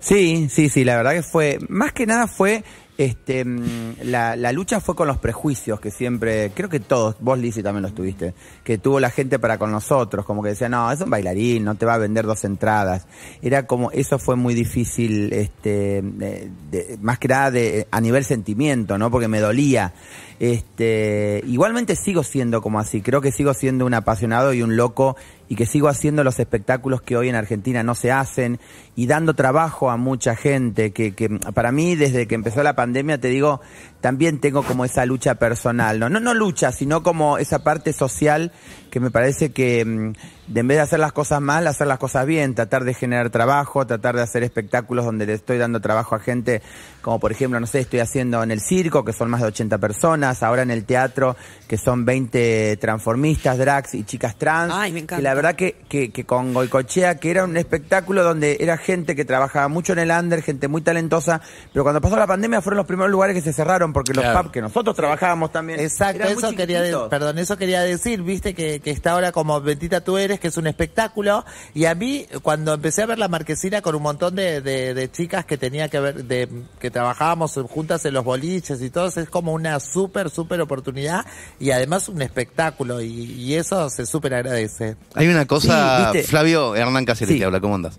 Sí, 0.00 0.48
sí, 0.50 0.68
sí, 0.68 0.84
la 0.84 0.96
verdad 0.96 1.12
que 1.12 1.22
fue, 1.22 1.58
más 1.68 1.92
que 1.92 2.06
nada 2.06 2.26
fue, 2.26 2.64
este, 3.02 3.44
mm, 3.46 3.94
la, 4.04 4.36
la 4.36 4.52
lucha 4.52 4.78
fue 4.80 4.94
con 4.94 5.08
los 5.08 5.16
prejuicios 5.16 5.80
que 5.80 5.90
siempre, 5.90 6.52
creo 6.54 6.68
que 6.68 6.80
todos, 6.80 7.16
vos 7.20 7.38
Lizzy 7.38 7.62
también 7.62 7.82
los 7.82 7.94
tuviste, 7.94 8.34
que 8.62 8.76
tuvo 8.76 9.00
la 9.00 9.08
gente 9.08 9.38
para 9.38 9.56
con 9.56 9.70
nosotros, 9.72 10.26
como 10.26 10.42
que 10.42 10.50
decía, 10.50 10.68
no, 10.68 10.92
es 10.92 11.00
un 11.00 11.08
bailarín, 11.08 11.64
no 11.64 11.76
te 11.76 11.86
va 11.86 11.94
a 11.94 11.98
vender 11.98 12.26
dos 12.26 12.44
entradas. 12.44 13.06
Era 13.40 13.66
como, 13.66 13.90
eso 13.90 14.18
fue 14.18 14.36
muy 14.36 14.54
difícil, 14.54 15.32
este, 15.32 16.02
de- 16.02 16.50
de- 16.70 16.98
más 17.00 17.18
que 17.18 17.28
nada 17.28 17.50
de, 17.50 17.88
a 17.90 18.00
nivel 18.02 18.24
sentimiento, 18.24 18.98
¿no? 18.98 19.10
Porque 19.10 19.28
me 19.28 19.40
dolía. 19.40 19.94
Este, 20.40 21.42
igualmente 21.46 21.94
sigo 21.96 22.22
siendo 22.22 22.62
como 22.62 22.80
así, 22.80 23.02
creo 23.02 23.20
que 23.20 23.30
sigo 23.30 23.52
siendo 23.52 23.84
un 23.84 23.92
apasionado 23.92 24.54
y 24.54 24.62
un 24.62 24.74
loco 24.74 25.14
y 25.50 25.54
que 25.54 25.66
sigo 25.66 25.88
haciendo 25.88 26.24
los 26.24 26.38
espectáculos 26.38 27.02
que 27.02 27.14
hoy 27.14 27.28
en 27.28 27.34
Argentina 27.34 27.82
no 27.82 27.94
se 27.94 28.10
hacen 28.10 28.58
y 28.96 29.06
dando 29.06 29.34
trabajo 29.34 29.90
a 29.90 29.98
mucha 29.98 30.34
gente 30.36 30.92
que, 30.92 31.14
que 31.14 31.28
para 31.28 31.72
mí 31.72 31.94
desde 31.94 32.26
que 32.26 32.36
empezó 32.36 32.62
la 32.62 32.74
pandemia 32.74 33.20
te 33.20 33.28
digo 33.28 33.60
también 34.00 34.40
tengo 34.40 34.62
como 34.62 34.84
esa 34.84 35.04
lucha 35.06 35.34
personal 35.36 35.98
no 35.98 36.08
no 36.08 36.20
no 36.20 36.34
lucha 36.34 36.72
sino 36.72 37.02
como 37.02 37.38
esa 37.38 37.62
parte 37.62 37.92
social 37.92 38.52
que 38.90 39.00
me 39.00 39.10
parece 39.10 39.52
que 39.52 39.84
mm, 39.84 40.12
de 40.48 40.60
en 40.60 40.68
vez 40.68 40.78
de 40.78 40.82
hacer 40.82 40.98
las 41.00 41.12
cosas 41.12 41.40
mal 41.40 41.66
hacer 41.66 41.86
las 41.86 41.98
cosas 41.98 42.26
bien 42.26 42.54
tratar 42.54 42.84
de 42.84 42.94
generar 42.94 43.30
trabajo 43.30 43.86
tratar 43.86 44.16
de 44.16 44.22
hacer 44.22 44.42
espectáculos 44.42 45.04
donde 45.04 45.26
le 45.26 45.34
estoy 45.34 45.58
dando 45.58 45.80
trabajo 45.80 46.14
a 46.14 46.20
gente 46.20 46.62
como 47.02 47.20
por 47.20 47.32
ejemplo 47.32 47.60
no 47.60 47.66
sé 47.66 47.80
estoy 47.80 48.00
haciendo 48.00 48.42
en 48.42 48.50
el 48.50 48.60
circo 48.60 49.04
que 49.04 49.12
son 49.12 49.30
más 49.30 49.40
de 49.40 49.48
80 49.48 49.78
personas 49.78 50.42
ahora 50.42 50.62
en 50.62 50.70
el 50.70 50.84
teatro 50.84 51.36
que 51.68 51.76
son 51.76 52.04
20 52.04 52.76
transformistas 52.78 53.58
drags 53.58 53.94
y 53.94 54.04
chicas 54.04 54.36
trans 54.36 54.72
Ay, 54.74 54.92
me 54.92 55.00
encanta. 55.00 55.22
la 55.22 55.34
verdad 55.34 55.54
que, 55.54 55.76
que, 55.88 56.10
que 56.10 56.24
con 56.24 56.52
Goicochea, 56.52 57.16
que 57.16 57.30
era 57.30 57.44
un 57.44 57.56
espectáculo 57.56 58.22
donde 58.22 58.58
era 58.60 58.76
gente 58.76 59.14
que 59.14 59.24
trabajaba 59.24 59.68
mucho 59.68 59.92
en 59.92 60.00
el 60.00 60.10
under, 60.10 60.42
gente 60.42 60.68
muy 60.68 60.82
talentosa, 60.82 61.40
pero 61.72 61.82
cuando 61.82 62.00
pasó 62.00 62.16
la 62.16 62.26
pandemia 62.26 62.60
fueron 62.60 62.78
los 62.78 62.86
primeros 62.86 63.10
lugares 63.10 63.34
que 63.34 63.42
se 63.42 63.52
cerraron 63.52 63.89
porque 63.92 64.12
los 64.14 64.22
Claro. 64.24 64.42
pubs 64.42 64.52
que 64.52 64.60
nosotros 64.60 64.94
trabajábamos 64.96 65.52
también. 65.52 65.80
Exacto, 65.80 66.22
eran 66.22 66.34
muy 66.34 66.42
eso 66.44 66.56
quería, 66.56 66.82
de- 66.82 66.96
perdón, 67.08 67.38
eso 67.38 67.56
quería 67.56 67.80
decir, 67.82 68.22
viste 68.22 68.54
que, 68.54 68.80
que 68.80 68.90
está 68.90 69.12
ahora 69.12 69.32
como 69.32 69.60
Bendita 69.60 70.02
tú 70.02 70.18
eres, 70.18 70.40
que 70.40 70.48
es 70.48 70.56
un 70.56 70.66
espectáculo, 70.66 71.44
y 71.74 71.84
a 71.86 71.94
mí 71.94 72.26
cuando 72.42 72.74
empecé 72.74 73.02
a 73.02 73.06
ver 73.06 73.18
la 73.18 73.28
marquesina 73.28 73.80
con 73.82 73.94
un 73.94 74.02
montón 74.02 74.34
de, 74.34 74.60
de- 74.60 74.94
de 74.94 75.10
chicas 75.10 75.44
que 75.44 75.56
tenía 75.58 75.88
que 75.88 76.00
ver, 76.00 76.24
de, 76.24 76.48
que 76.78 76.90
trabajábamos 76.90 77.54
juntas 77.68 78.04
en 78.04 78.14
los 78.14 78.24
boliches 78.24 78.80
y 78.82 78.90
todo, 78.90 79.08
es 79.08 79.28
como 79.28 79.52
una 79.52 79.80
súper, 79.80 80.30
súper 80.30 80.60
oportunidad 80.60 81.24
y 81.58 81.70
además 81.70 82.08
un 82.08 82.22
espectáculo 82.22 83.00
y, 83.00 83.08
y 83.32 83.54
eso 83.54 83.88
se 83.90 84.06
súper 84.06 84.34
agradece. 84.34 84.96
Hay 85.14 85.28
una 85.28 85.46
cosa. 85.46 86.12
Flavio 86.26 86.74
Hernán 86.76 87.04
Cáceres 87.04 87.32
Sí. 87.34 87.38
te 87.38 87.44
habla, 87.44 87.60
¿cómo 87.60 87.74
andas? 87.74 87.98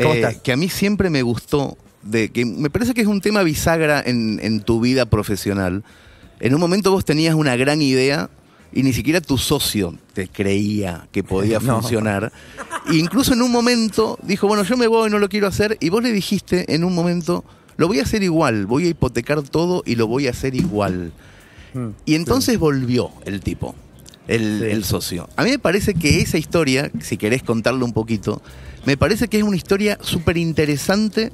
¿Cómo 0.00 0.12
Eh, 0.14 0.16
estás? 0.20 0.36
Que 0.42 0.52
a 0.52 0.56
mí 0.56 0.68
siempre 0.68 1.08
me 1.10 1.22
gustó 1.22 1.76
de 2.06 2.30
que 2.30 2.44
me 2.44 2.70
parece 2.70 2.94
que 2.94 3.00
es 3.02 3.06
un 3.06 3.20
tema 3.20 3.42
bisagra 3.42 4.02
en, 4.04 4.38
en 4.42 4.60
tu 4.60 4.80
vida 4.80 5.06
profesional. 5.06 5.82
En 6.40 6.54
un 6.54 6.60
momento 6.60 6.90
vos 6.90 7.04
tenías 7.04 7.34
una 7.34 7.56
gran 7.56 7.82
idea 7.82 8.30
y 8.72 8.82
ni 8.82 8.92
siquiera 8.92 9.20
tu 9.20 9.38
socio 9.38 9.94
te 10.12 10.28
creía 10.28 11.08
que 11.12 11.22
podía 11.24 11.58
No. 11.60 11.80
funcionar. 11.80 12.32
E 12.90 12.96
incluso 12.96 13.32
en 13.32 13.42
un 13.42 13.50
momento 13.50 14.18
dijo, 14.22 14.46
bueno, 14.48 14.62
yo 14.64 14.76
me 14.76 14.86
voy, 14.86 15.10
no 15.10 15.18
lo 15.18 15.28
quiero 15.28 15.46
hacer. 15.46 15.76
Y 15.80 15.88
vos 15.88 16.02
le 16.02 16.12
dijiste 16.12 16.74
en 16.74 16.84
un 16.84 16.94
momento, 16.94 17.44
lo 17.76 17.88
voy 17.88 18.00
a 18.00 18.02
hacer 18.02 18.22
igual, 18.22 18.66
voy 18.66 18.86
a 18.86 18.88
hipotecar 18.88 19.42
todo 19.42 19.82
y 19.86 19.94
lo 19.96 20.06
voy 20.06 20.26
a 20.26 20.30
hacer 20.30 20.54
igual. 20.54 21.12
Y 22.06 22.14
entonces 22.14 22.58
volvió 22.58 23.10
el 23.26 23.40
tipo, 23.40 23.74
el, 24.28 24.60
Sí. 24.60 24.64
el 24.70 24.84
socio. 24.84 25.28
A 25.36 25.44
mí 25.44 25.50
me 25.50 25.58
parece 25.58 25.92
que 25.94 26.20
esa 26.20 26.38
historia, 26.38 26.90
si 27.02 27.18
querés 27.18 27.42
contarlo 27.42 27.84
un 27.84 27.92
poquito, 27.92 28.40
me 28.86 28.96
parece 28.96 29.28
que 29.28 29.36
es 29.38 29.42
una 29.42 29.56
historia 29.56 29.98
súper 30.00 30.38
interesante 30.38 31.32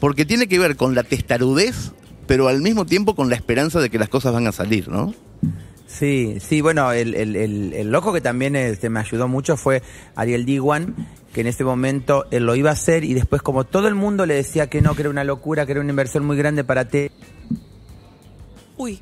porque 0.00 0.24
tiene 0.24 0.46
que 0.48 0.58
ver 0.58 0.76
con 0.76 0.94
la 0.94 1.02
testarudez, 1.02 1.92
pero 2.26 2.48
al 2.48 2.60
mismo 2.62 2.86
tiempo 2.86 3.14
con 3.14 3.28
la 3.30 3.36
esperanza 3.36 3.80
de 3.80 3.90
que 3.90 3.98
las 3.98 4.08
cosas 4.08 4.32
van 4.32 4.46
a 4.46 4.52
salir, 4.52 4.88
¿no? 4.88 5.14
Sí, 5.86 6.38
sí, 6.40 6.60
bueno, 6.60 6.90
el, 6.92 7.14
el- 7.14 7.36
el- 7.36 7.72
el 7.72 7.90
loco 7.90 8.12
que 8.12 8.20
también 8.20 8.56
este, 8.56 8.88
me 8.90 9.00
ayudó 9.00 9.28
mucho 9.28 9.56
fue 9.56 9.82
Ariel 10.16 10.44
Diwan, 10.44 10.94
que 11.32 11.42
en 11.42 11.46
ese 11.46 11.62
momento 11.64 12.26
él 12.32 12.44
lo 12.46 12.56
iba 12.56 12.70
a 12.70 12.72
hacer 12.72 13.04
y 13.04 13.14
después 13.14 13.42
como 13.42 13.64
todo 13.64 13.86
el 13.88 13.94
mundo 13.94 14.26
le 14.26 14.34
decía 14.34 14.68
que 14.68 14.80
no, 14.80 14.94
que 14.94 15.02
era 15.02 15.10
una 15.10 15.22
locura, 15.24 15.66
que 15.66 15.72
era 15.72 15.80
una 15.80 15.90
inversión 15.90 16.24
muy 16.24 16.36
grande 16.36 16.64
para 16.64 16.86
ti. 16.86 17.10
Uy. 18.76 19.00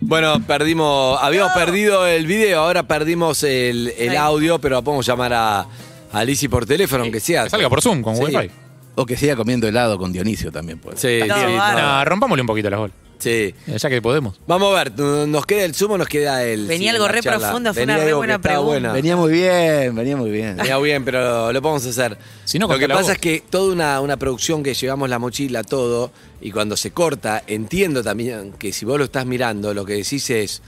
Bueno, 0.00 0.44
perdimos, 0.44 1.16
habíamos 1.22 1.52
perdido 1.52 2.06
el 2.08 2.26
video, 2.26 2.60
ahora 2.62 2.82
perdimos 2.88 3.44
el, 3.44 3.92
el 3.96 4.16
audio, 4.16 4.58
pero 4.60 4.82
podemos 4.82 5.06
llamar 5.06 5.32
a, 5.32 5.66
a 6.12 6.24
Lizzy 6.24 6.48
por 6.48 6.66
teléfono, 6.66 7.04
aunque 7.04 7.20
sea. 7.20 7.44
Que 7.44 7.50
salga 7.50 7.68
por 7.68 7.80
Zoom 7.82 8.02
con 8.02 8.16
Sí. 8.16 8.22
Wi-Fi. 8.24 8.50
O 8.94 9.06
que 9.06 9.16
siga 9.16 9.36
comiendo 9.36 9.66
helado 9.66 9.98
con 9.98 10.12
Dionisio 10.12 10.52
también, 10.52 10.78
pues. 10.78 11.00
Sí, 11.00 11.20
No, 11.26 11.34
sí, 11.34 11.42
no. 11.56 11.72
No, 11.80 12.04
rompámosle 12.04 12.42
un 12.42 12.46
poquito 12.46 12.68
las 12.70 12.80
bolas. 12.80 12.96
Sí. 13.18 13.54
Ya 13.68 13.88
que 13.88 14.02
podemos. 14.02 14.40
Vamos 14.48 14.74
a 14.76 14.82
ver, 14.82 14.98
¿nos 15.28 15.46
queda 15.46 15.64
el 15.64 15.76
Zoom 15.76 15.92
o 15.92 15.98
nos 15.98 16.08
queda 16.08 16.42
el. 16.42 16.66
Venía 16.66 16.90
sí, 16.90 16.96
algo 16.96 17.06
re 17.06 17.20
charla? 17.20 17.38
profundo, 17.38 17.72
fue 17.72 17.82
Venía 17.82 17.94
una 17.94 18.04
re 18.04 18.14
buena 18.14 18.38
pregunta. 18.40 18.66
buena. 18.66 18.92
Venía 18.92 19.16
muy 19.16 19.30
bien, 19.32 19.94
venía 19.94 20.16
muy 20.16 20.30
bien. 20.32 20.56
Venía 20.56 20.76
bien, 20.78 21.04
pero 21.04 21.52
lo 21.52 21.62
podemos 21.62 21.86
hacer. 21.86 22.18
Si 22.44 22.58
no, 22.58 22.66
lo 22.66 22.76
que 22.80 22.88
pasa 22.88 23.00
vos. 23.02 23.10
es 23.12 23.18
que 23.18 23.40
toda 23.48 23.72
una, 23.72 24.00
una 24.00 24.16
producción 24.16 24.64
que 24.64 24.74
llevamos 24.74 25.08
la 25.08 25.20
mochila, 25.20 25.62
todo, 25.62 26.10
y 26.40 26.50
cuando 26.50 26.76
se 26.76 26.90
corta, 26.90 27.44
entiendo 27.46 28.02
también 28.02 28.54
que 28.58 28.72
si 28.72 28.84
vos 28.84 28.98
lo 28.98 29.04
estás 29.04 29.24
mirando, 29.24 29.72
lo 29.72 29.84
que 29.84 29.92
decís 29.94 30.28
es. 30.30 30.60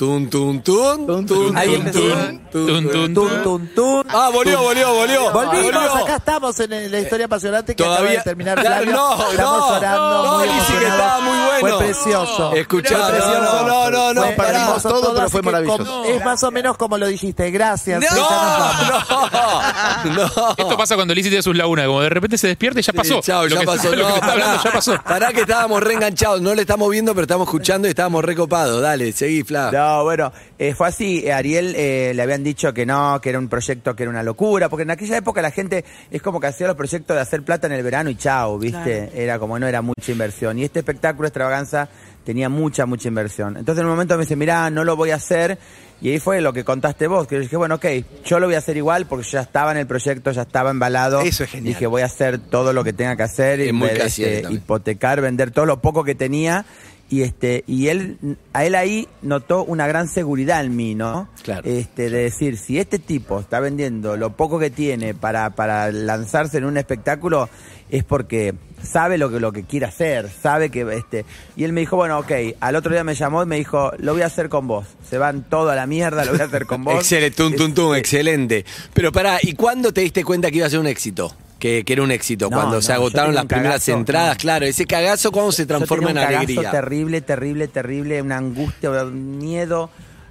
Tun, 0.00 0.30
tun, 0.30 0.62
tun, 0.62 1.06
tun, 1.06 1.26
tun, 1.26 1.54
Ahí 1.58 1.66
tun, 1.68 1.76
empezó. 1.76 2.00
tun, 2.00 2.40
Tun, 2.50 2.88
tun, 2.90 3.14
Tun, 3.14 3.42
tun, 3.42 3.70
tun. 3.74 4.02
Ah, 4.08 4.30
volvió, 4.32 4.58
volvió, 4.62 4.94
volvió. 4.94 5.30
Volvimos, 5.30 5.62
volvió. 5.74 5.94
acá 5.94 6.16
estamos 6.16 6.58
en 6.60 6.90
la 6.90 7.00
historia 7.00 7.26
apasionante 7.26 7.76
que 7.76 7.84
acaba 7.84 8.08
de 8.08 8.16
terminar 8.22 8.58
Claro, 8.58 8.76
Flavio. 8.82 8.92
no, 8.96 9.30
Estamos 9.30 9.82
no, 9.82 10.22
no, 10.22 10.38
muy 10.38 10.46
Lizzy, 10.48 10.56
que 10.56 10.72
emocionados. 10.72 11.00
estaba 11.00 11.20
muy 11.20 11.36
bueno. 11.60 11.60
Fue 11.60 11.78
precioso. 11.86 12.52
Escuchá, 12.54 12.96
Fue 12.96 13.10
precioso. 13.10 13.40
no, 13.42 13.66
no, 13.68 13.90
no, 13.90 14.14
no, 14.14 14.22
Fue 14.22 14.32
pará. 14.32 14.62
hermoso 14.64 14.88
Todo, 14.88 15.12
pero 15.12 15.22
así 15.26 15.32
fue 15.32 15.40
que 15.42 15.46
maravilloso. 15.50 15.84
com- 15.84 16.04
Es 16.06 16.24
más 16.24 16.42
o 16.44 16.50
menos 16.50 16.76
como 16.78 16.96
lo 16.96 17.06
dijiste. 17.06 17.50
Gracias. 17.50 18.00
No, 18.00 18.06
Ya 18.08 18.14
nos 18.16 19.08
vamos. 19.08 20.04
no, 20.04 20.12
no. 20.14 20.50
Esto 20.56 20.76
pasa 20.78 20.94
cuando 20.94 21.14
Lizzie 21.14 21.30
tiene 21.30 21.42
sus 21.42 21.54
lagunas, 21.54 21.86
como 21.86 22.00
de 22.00 22.08
repente 22.08 22.38
se 22.38 22.46
despierta 22.48 22.80
y 22.80 22.82
ya 22.82 22.92
pasó. 22.94 23.14
Sí, 23.16 23.20
chao, 23.22 23.42
Lo 23.42 23.48
ya 23.54 23.60
que- 23.60 23.66
pasó. 23.66 23.90
Lo 23.90 23.96
que 23.96 24.02
No, 24.02 24.08
está 24.14 24.32
hablando 24.32 24.56
pará. 24.56 24.64
ya 24.64 24.72
pasó. 24.72 24.94
Pará 25.02 25.32
que 25.34 25.40
estábamos 25.42 25.82
reenganchados. 25.82 26.40
No 26.40 26.54
le 26.54 26.62
estamos 26.62 26.88
viendo, 26.90 27.12
pero 27.14 27.24
estamos 27.24 27.46
escuchando 27.46 27.86
y 27.86 27.90
estábamos 27.90 28.24
recopados. 28.24 28.80
Dale, 28.80 29.12
seguí, 29.12 29.42
Fla. 29.44 29.70
No, 29.90 30.04
bueno, 30.04 30.32
eh, 30.58 30.74
fue 30.74 30.88
así. 30.88 31.22
eh, 31.26 31.32
Ariel 31.32 31.74
eh, 31.76 32.12
le 32.14 32.22
habían 32.22 32.44
dicho 32.44 32.72
que 32.72 32.86
no, 32.86 33.20
que 33.20 33.30
era 33.30 33.38
un 33.38 33.48
proyecto 33.48 33.94
que 33.96 34.04
era 34.04 34.10
una 34.10 34.22
locura, 34.22 34.68
porque 34.68 34.82
en 34.82 34.90
aquella 34.90 35.16
época 35.16 35.42
la 35.42 35.50
gente 35.50 35.84
es 36.10 36.22
como 36.22 36.40
que 36.40 36.46
hacía 36.46 36.66
los 36.66 36.76
proyectos 36.76 37.16
de 37.16 37.22
hacer 37.22 37.42
plata 37.42 37.66
en 37.66 37.72
el 37.72 37.82
verano 37.82 38.10
y 38.10 38.16
chao, 38.16 38.58
¿viste? 38.58 39.08
Claro. 39.08 39.12
Era 39.14 39.38
como 39.38 39.58
no 39.58 39.66
era 39.66 39.82
mucha 39.82 40.12
inversión. 40.12 40.58
Y 40.58 40.64
este 40.64 40.80
espectáculo 40.80 41.26
extravaganza 41.28 41.88
tenía 42.24 42.48
mucha, 42.48 42.86
mucha 42.86 43.08
inversión. 43.08 43.56
Entonces 43.56 43.80
en 43.80 43.86
un 43.86 43.92
momento 43.92 44.16
me 44.16 44.22
dice, 44.22 44.36
mirá, 44.36 44.70
no 44.70 44.84
lo 44.84 44.96
voy 44.96 45.10
a 45.10 45.16
hacer. 45.16 45.58
Y 46.02 46.10
ahí 46.10 46.18
fue 46.18 46.40
lo 46.40 46.54
que 46.54 46.64
contaste 46.64 47.06
vos, 47.08 47.26
que 47.26 47.34
yo 47.34 47.42
dije, 47.42 47.56
bueno, 47.58 47.74
ok, 47.74 47.86
yo 48.24 48.40
lo 48.40 48.46
voy 48.46 48.54
a 48.54 48.58
hacer 48.58 48.76
igual 48.78 49.04
porque 49.04 49.24
yo 49.24 49.32
ya 49.32 49.42
estaba 49.42 49.70
en 49.72 49.76
el 49.78 49.86
proyecto, 49.86 50.30
ya 50.30 50.42
estaba 50.42 50.70
embalado. 50.70 51.20
Eso 51.20 51.44
es 51.44 51.50
genial. 51.50 51.74
Dije, 51.74 51.86
voy 51.86 52.00
a 52.00 52.06
hacer 52.06 52.38
todo 52.38 52.72
lo 52.72 52.84
que 52.84 52.94
tenga 52.94 53.16
que 53.16 53.22
hacer, 53.22 53.60
Es 53.60 53.72
y 53.72 54.24
este, 54.24 54.44
hipotecar, 54.50 55.20
vender 55.20 55.50
todo 55.50 55.66
lo 55.66 55.82
poco 55.82 56.02
que 56.02 56.14
tenía 56.14 56.64
y 57.10 57.22
este 57.22 57.64
y 57.66 57.88
él 57.88 58.16
a 58.52 58.64
él 58.64 58.74
ahí 58.76 59.08
notó 59.20 59.64
una 59.64 59.86
gran 59.86 60.08
seguridad 60.08 60.64
en 60.64 60.76
mí, 60.76 60.94
¿no? 60.94 61.28
Claro. 61.42 61.68
Este 61.68 62.08
de 62.08 62.22
decir, 62.22 62.56
si 62.56 62.78
este 62.78 62.98
tipo 62.98 63.40
está 63.40 63.60
vendiendo 63.60 64.16
lo 64.16 64.30
poco 64.30 64.58
que 64.58 64.70
tiene 64.70 65.12
para 65.12 65.50
para 65.50 65.90
lanzarse 65.90 66.58
en 66.58 66.64
un 66.64 66.76
espectáculo 66.76 67.48
es 67.90 68.04
porque 68.04 68.54
sabe 68.80 69.18
lo 69.18 69.28
que 69.30 69.40
lo 69.40 69.50
que 69.52 69.64
quiere 69.64 69.86
hacer, 69.86 70.30
sabe 70.30 70.70
que 70.70 70.82
este 70.94 71.24
y 71.56 71.64
él 71.64 71.72
me 71.72 71.80
dijo, 71.80 71.96
bueno, 71.96 72.20
ok, 72.20 72.30
al 72.60 72.76
otro 72.76 72.92
día 72.92 73.02
me 73.02 73.16
llamó 73.16 73.42
y 73.42 73.46
me 73.46 73.56
dijo, 73.56 73.90
lo 73.98 74.12
voy 74.12 74.22
a 74.22 74.26
hacer 74.26 74.48
con 74.48 74.68
vos. 74.68 74.86
Se 75.08 75.18
van 75.18 75.42
todo 75.42 75.70
a 75.70 75.74
la 75.74 75.86
mierda, 75.88 76.24
lo 76.24 76.30
voy 76.30 76.40
a 76.40 76.44
hacer 76.44 76.66
con 76.66 76.84
vos. 76.84 76.94
Excelente, 76.94 77.36
tum, 77.36 77.54
tum, 77.56 77.74
tum, 77.74 77.94
Este, 77.94 77.98
excelente. 77.98 78.64
Pero 78.94 79.10
pará, 79.10 79.38
¿y 79.42 79.54
cuándo 79.54 79.92
te 79.92 80.02
diste 80.02 80.22
cuenta 80.22 80.50
que 80.50 80.58
iba 80.58 80.66
a 80.66 80.70
ser 80.70 80.78
un 80.78 80.86
éxito? 80.86 81.34
Que, 81.60 81.84
que 81.84 81.92
era 81.92 82.02
un 82.02 82.10
éxito, 82.10 82.48
No, 82.50 82.56
cuando 82.56 82.76
no, 82.76 82.82
se 82.82 82.92
agotaron 82.92 83.34
las 83.34 83.44
primeras 83.44 83.84
cagazo, 83.84 83.92
entradas, 83.92 84.34
no. 84.36 84.40
claro, 84.40 84.66
ese 84.66 84.86
cagazo, 84.86 85.30
¿cuándo 85.30 85.52
se 85.52 85.66
transforma 85.66 86.10
en 86.10 86.16
tenía 86.16 86.22
un 86.22 86.32
cagazo 86.32 86.52
alegría? 86.52 86.70
terrible, 86.70 87.20
terrible, 87.20 87.68
terrible, 87.68 88.22
una 88.22 88.38
angustia, 88.38 88.90
un 89.04 89.38
miedo 89.38 89.90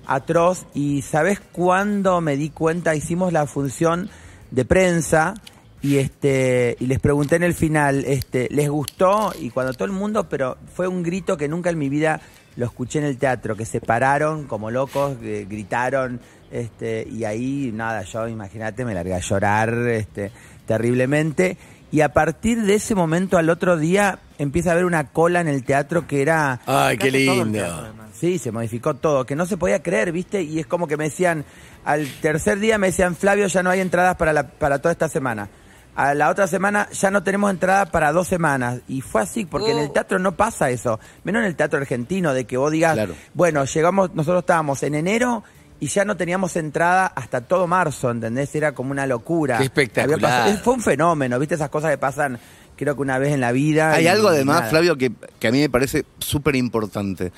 atroz. 0.10 0.66
Y 0.74 1.04
¿sabes 1.04 1.40
cuándo 1.52 2.20
me 2.20 2.36
di 2.36 2.50
cuenta? 2.50 2.96
Hicimos 2.96 3.32
la 3.32 3.46
función 3.46 4.10
de 4.52 4.66
prensa 4.66 5.36
y 5.82 5.98
este 5.98 6.76
y 6.80 6.88
les 6.88 7.00
pregunté 7.00 7.36
en 7.36 7.44
el 7.44 7.54
final, 7.54 8.04
este, 8.06 8.48
¿les 8.52 8.70
gustó? 8.70 9.32
Y 9.40 9.52
cuando 9.52 9.74
todo 9.74 9.86
el 9.86 9.92
mundo, 9.92 10.28
pero 10.28 10.58
fue 10.74 10.88
un 10.88 11.04
grito 11.04 11.38
que 11.38 11.48
nunca 11.48 11.70
en 11.70 11.78
mi 11.78 11.90
vida 11.90 12.20
lo 12.56 12.66
escuché 12.66 13.00
en 13.00 13.06
el 13.06 13.18
teatro, 13.18 13.56
que 13.56 13.66
se 13.66 13.80
pararon 13.80 14.46
como 14.46 14.70
locos, 14.70 15.18
gritaron, 15.22 16.20
este, 16.52 17.08
y 17.10 17.24
ahí 17.24 17.72
nada, 17.74 18.02
yo 18.04 18.28
imagínate, 18.28 18.84
me 18.84 18.94
largué 18.94 19.14
a 19.14 19.20
llorar, 19.20 19.74
este, 19.88 20.32
terriblemente. 20.70 21.58
Y 21.92 22.02
a 22.02 22.10
partir 22.14 22.62
de 22.62 22.76
ese 22.76 22.94
momento 22.94 23.38
al 23.40 23.50
otro 23.50 23.76
día 23.78 24.20
empieza 24.38 24.70
a 24.70 24.74
haber 24.74 24.86
una 24.86 25.06
cola 25.08 25.42
en 25.42 25.48
el 25.48 25.64
teatro 25.64 26.06
que 26.08 26.22
era 26.22 26.62
Ay, 26.68 26.98
qué 27.00 27.10
lindo. 27.10 27.52
teatro. 27.52 27.88
Sí, 28.14 28.38
se 28.38 28.52
modificó 28.52 28.94
todo, 28.96 29.26
que 29.26 29.36
no 29.36 29.46
se 29.48 29.58
podía 29.58 29.82
creer, 29.82 30.12
¿viste? 30.12 30.44
Y 30.44 30.60
es 30.60 30.68
como 30.68 30.88
que 30.88 30.98
me 30.98 31.06
decían, 31.06 31.46
al 31.86 32.08
tercer 32.22 32.60
día 32.60 32.78
me 32.78 32.88
decían, 32.88 33.16
Flavio, 33.16 33.48
ya 33.48 33.64
no 33.64 33.70
hay 33.72 33.80
entradas 33.80 34.18
para, 34.18 34.34
la, 34.34 34.48
para 34.48 34.80
toda 34.80 34.92
esta 34.92 35.10
semana. 35.10 35.50
A 35.96 36.14
la 36.14 36.30
otra 36.30 36.46
semana 36.46 36.88
ya 36.92 37.10
no 37.12 37.24
tenemos 37.24 37.50
entradas 37.50 37.90
para 37.90 38.12
dos 38.12 38.28
semanas. 38.28 38.82
Y 38.88 39.02
fue 39.02 39.22
así, 39.24 39.46
porque 39.46 39.72
en 39.72 39.80
el 39.80 39.92
teatro 39.92 40.20
no 40.20 40.34
pasa 40.34 40.70
eso. 40.70 41.00
Menos 41.24 41.40
en 41.42 41.48
el 41.48 41.56
teatro 41.56 41.80
argentino, 41.80 42.34
de 42.34 42.46
que 42.46 42.58
vos 42.58 42.72
digas, 42.72 42.94
Claro. 42.94 43.16
bueno, 43.34 43.66
llegamos, 43.66 44.14
nosotros 44.14 44.44
estábamos 44.44 44.84
en 44.84 44.96
enero 44.96 45.44
y 45.80 45.88
ya 45.88 46.04
no 46.06 46.18
teníamos 46.18 46.56
entrada 46.56 47.06
hasta 47.08 47.42
todo 47.42 47.66
marzo, 47.68 48.12
¿entendés? 48.12 48.54
Era 48.56 48.74
como 48.74 48.92
una 48.92 49.08
locura. 49.08 49.58
Qué 49.58 49.64
espectacular. 49.66 50.16
Había 50.16 50.28
pasado- 50.46 50.64
fue 50.64 50.74
un 50.74 50.82
fenómeno, 50.82 51.40
¿viste? 51.40 51.56
Esas 51.56 51.70
cosas 51.70 51.92
que 51.92 51.98
pasan, 51.98 52.38
creo 52.76 52.96
que 52.96 53.02
una 53.02 53.18
vez 53.18 53.34
en 53.34 53.40
la 53.42 53.52
vida. 53.52 53.94
Hay 53.94 54.06
y 54.06 54.08
algo 54.08 54.28
además, 54.30 54.58
nada. 54.60 54.70
Flavio, 54.70 54.98
que, 54.98 55.12
que 55.40 55.48
a 55.48 55.52
mí 55.52 55.60
me 55.60 55.70
parece 55.70 56.06
súper 56.20 56.56
importante 56.56 57.32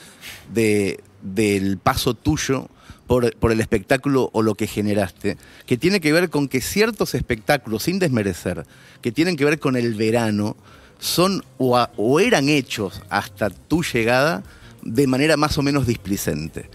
de, 0.54 1.00
del 1.22 1.78
paso 1.78 2.14
tuyo 2.14 2.68
por, 3.08 3.36
por 3.38 3.52
el 3.52 3.60
espectáculo 3.60 4.30
o 4.34 4.42
lo 4.42 4.56
que 4.56 4.68
generaste, 4.68 5.38
que 5.66 5.78
tiene 5.78 6.00
que 6.00 6.12
ver 6.14 6.30
con 6.30 6.48
que 6.48 6.62
ciertos 6.62 7.14
espectáculos, 7.14 7.84
sin 7.84 8.00
desmerecer, 8.00 8.66
que 9.02 9.12
tienen 9.12 9.36
que 9.36 9.46
ver 9.46 9.60
con 9.60 9.76
el 9.76 9.94
verano, 9.96 10.56
son 11.00 11.44
o, 11.58 11.78
a- 11.78 11.92
o 11.98 12.20
eran 12.20 12.48
hechos 12.50 13.02
hasta 13.10 13.50
tu 13.50 13.84
llegada 13.84 14.44
de 14.84 15.06
manera 15.08 15.36
más 15.38 15.58
o 15.58 15.62
menos 15.62 15.86
displicente. 15.88 16.70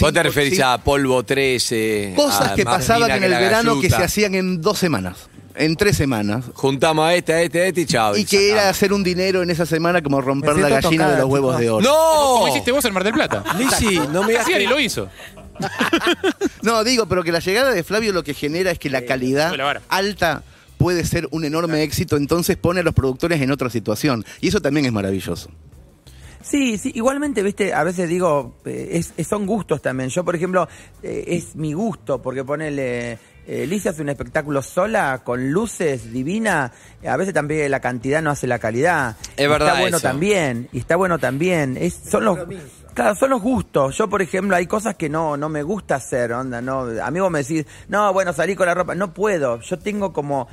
¿Vos 0.00 0.12
te 0.12 0.22
referís 0.22 0.60
a 0.60 0.78
Polvo 0.78 1.22
13? 1.22 2.14
Cosas 2.16 2.50
a 2.52 2.54
que 2.54 2.64
pasaban 2.64 3.10
en 3.10 3.24
el 3.24 3.30
verano 3.30 3.80
que 3.80 3.90
se 3.90 3.96
hacían 4.02 4.34
en 4.34 4.60
dos 4.62 4.78
semanas, 4.78 5.28
en 5.56 5.76
tres 5.76 5.96
semanas, 5.96 6.44
Juntamos 6.54 7.06
a 7.06 7.14
este, 7.14 7.32
a 7.32 7.42
este, 7.42 7.60
a 7.62 7.66
este 7.66 7.80
y 7.82 7.86
chao. 7.86 8.16
y 8.16 8.24
que 8.24 8.50
era 8.50 8.68
hacer 8.68 8.92
un 8.92 9.04
dinero 9.04 9.42
en 9.42 9.50
esa 9.50 9.66
semana 9.66 10.02
como 10.02 10.20
romper 10.20 10.56
la 10.56 10.68
gallina 10.68 11.10
de 11.10 11.18
los 11.18 11.28
huevos 11.30 11.58
de 11.58 11.70
oro. 11.70 11.84
¡No! 11.84 11.92
¿Cómo 12.40 12.48
hiciste 12.48 12.72
vos 12.72 12.84
en 12.84 12.92
Mar 12.94 13.04
del 13.04 13.12
Plata? 13.14 13.44
Lizzy, 13.58 13.98
no 14.12 14.22
me 14.24 14.34
que- 14.34 14.62
y 14.62 14.66
lo 14.66 14.78
hizo. 14.80 15.08
No, 16.62 16.82
digo, 16.82 17.06
pero 17.06 17.22
que 17.22 17.30
la 17.32 17.38
llegada 17.40 17.72
de 17.72 17.84
Flavio 17.84 18.12
lo 18.12 18.24
que 18.24 18.34
genera 18.34 18.70
es 18.70 18.78
que 18.78 18.90
la 18.90 19.04
calidad 19.04 19.54
la 19.54 19.64
vara. 19.64 19.82
alta 19.88 20.42
puede 20.78 21.04
ser 21.04 21.28
un 21.30 21.44
enorme 21.44 21.82
éxito, 21.82 22.16
entonces 22.16 22.56
pone 22.56 22.80
a 22.80 22.82
los 22.82 22.94
productores 22.94 23.40
en 23.40 23.50
otra 23.50 23.70
situación. 23.70 24.24
Y 24.40 24.48
eso 24.48 24.60
también 24.60 24.86
es 24.86 24.92
maravilloso. 24.92 25.50
Sí, 26.44 26.76
sí, 26.76 26.92
igualmente, 26.94 27.42
viste, 27.42 27.72
a 27.72 27.82
veces 27.84 28.06
digo, 28.08 28.56
eh, 28.66 28.90
es, 28.92 29.14
es- 29.16 29.26
son 29.26 29.46
gustos 29.46 29.80
también. 29.80 30.10
Yo, 30.10 30.24
por 30.24 30.36
ejemplo, 30.36 30.68
eh, 31.02 31.24
es 31.28 31.56
mi 31.56 31.72
gusto, 31.72 32.20
porque 32.20 32.44
ponele, 32.44 33.18
eh, 33.46 33.66
Lizzie 33.66 33.90
hace 33.90 34.02
un 34.02 34.10
espectáculo 34.10 34.60
sola, 34.60 35.22
con 35.24 35.50
luces, 35.50 36.12
divina, 36.12 36.70
eh, 37.02 37.08
a 37.08 37.16
veces 37.16 37.32
también 37.32 37.70
la 37.70 37.80
cantidad 37.80 38.20
no 38.20 38.30
hace 38.30 38.46
la 38.46 38.58
calidad. 38.58 39.16
Es 39.38 39.46
Y 39.46 39.48
verdad 39.48 39.68
Está 39.68 39.80
bueno 39.80 39.96
eso. 39.96 40.06
también, 40.06 40.68
y 40.70 40.78
está 40.80 40.96
bueno 40.96 41.18
también. 41.18 41.78
Es, 41.78 41.94
son 41.94 42.26
los... 42.26 42.38
Claro, 42.92 43.16
son 43.16 43.30
los 43.30 43.42
gustos. 43.42 43.96
Yo, 43.98 44.08
por 44.08 44.22
ejemplo, 44.22 44.54
hay 44.54 44.68
cosas 44.68 44.94
que 44.94 45.08
no, 45.08 45.36
no 45.36 45.48
me 45.48 45.64
gusta 45.64 45.96
hacer, 45.96 46.32
onda, 46.32 46.60
no. 46.62 46.86
A 47.02 47.10
mí 47.10 47.18
vos 47.18 47.28
me 47.28 47.40
decís, 47.40 47.66
no, 47.88 48.12
bueno, 48.12 48.32
salí 48.32 48.54
con 48.54 48.66
la 48.66 48.74
ropa. 48.74 48.94
No 48.94 49.12
puedo. 49.12 49.58
Yo 49.62 49.80
tengo 49.80 50.12
como 50.12 50.46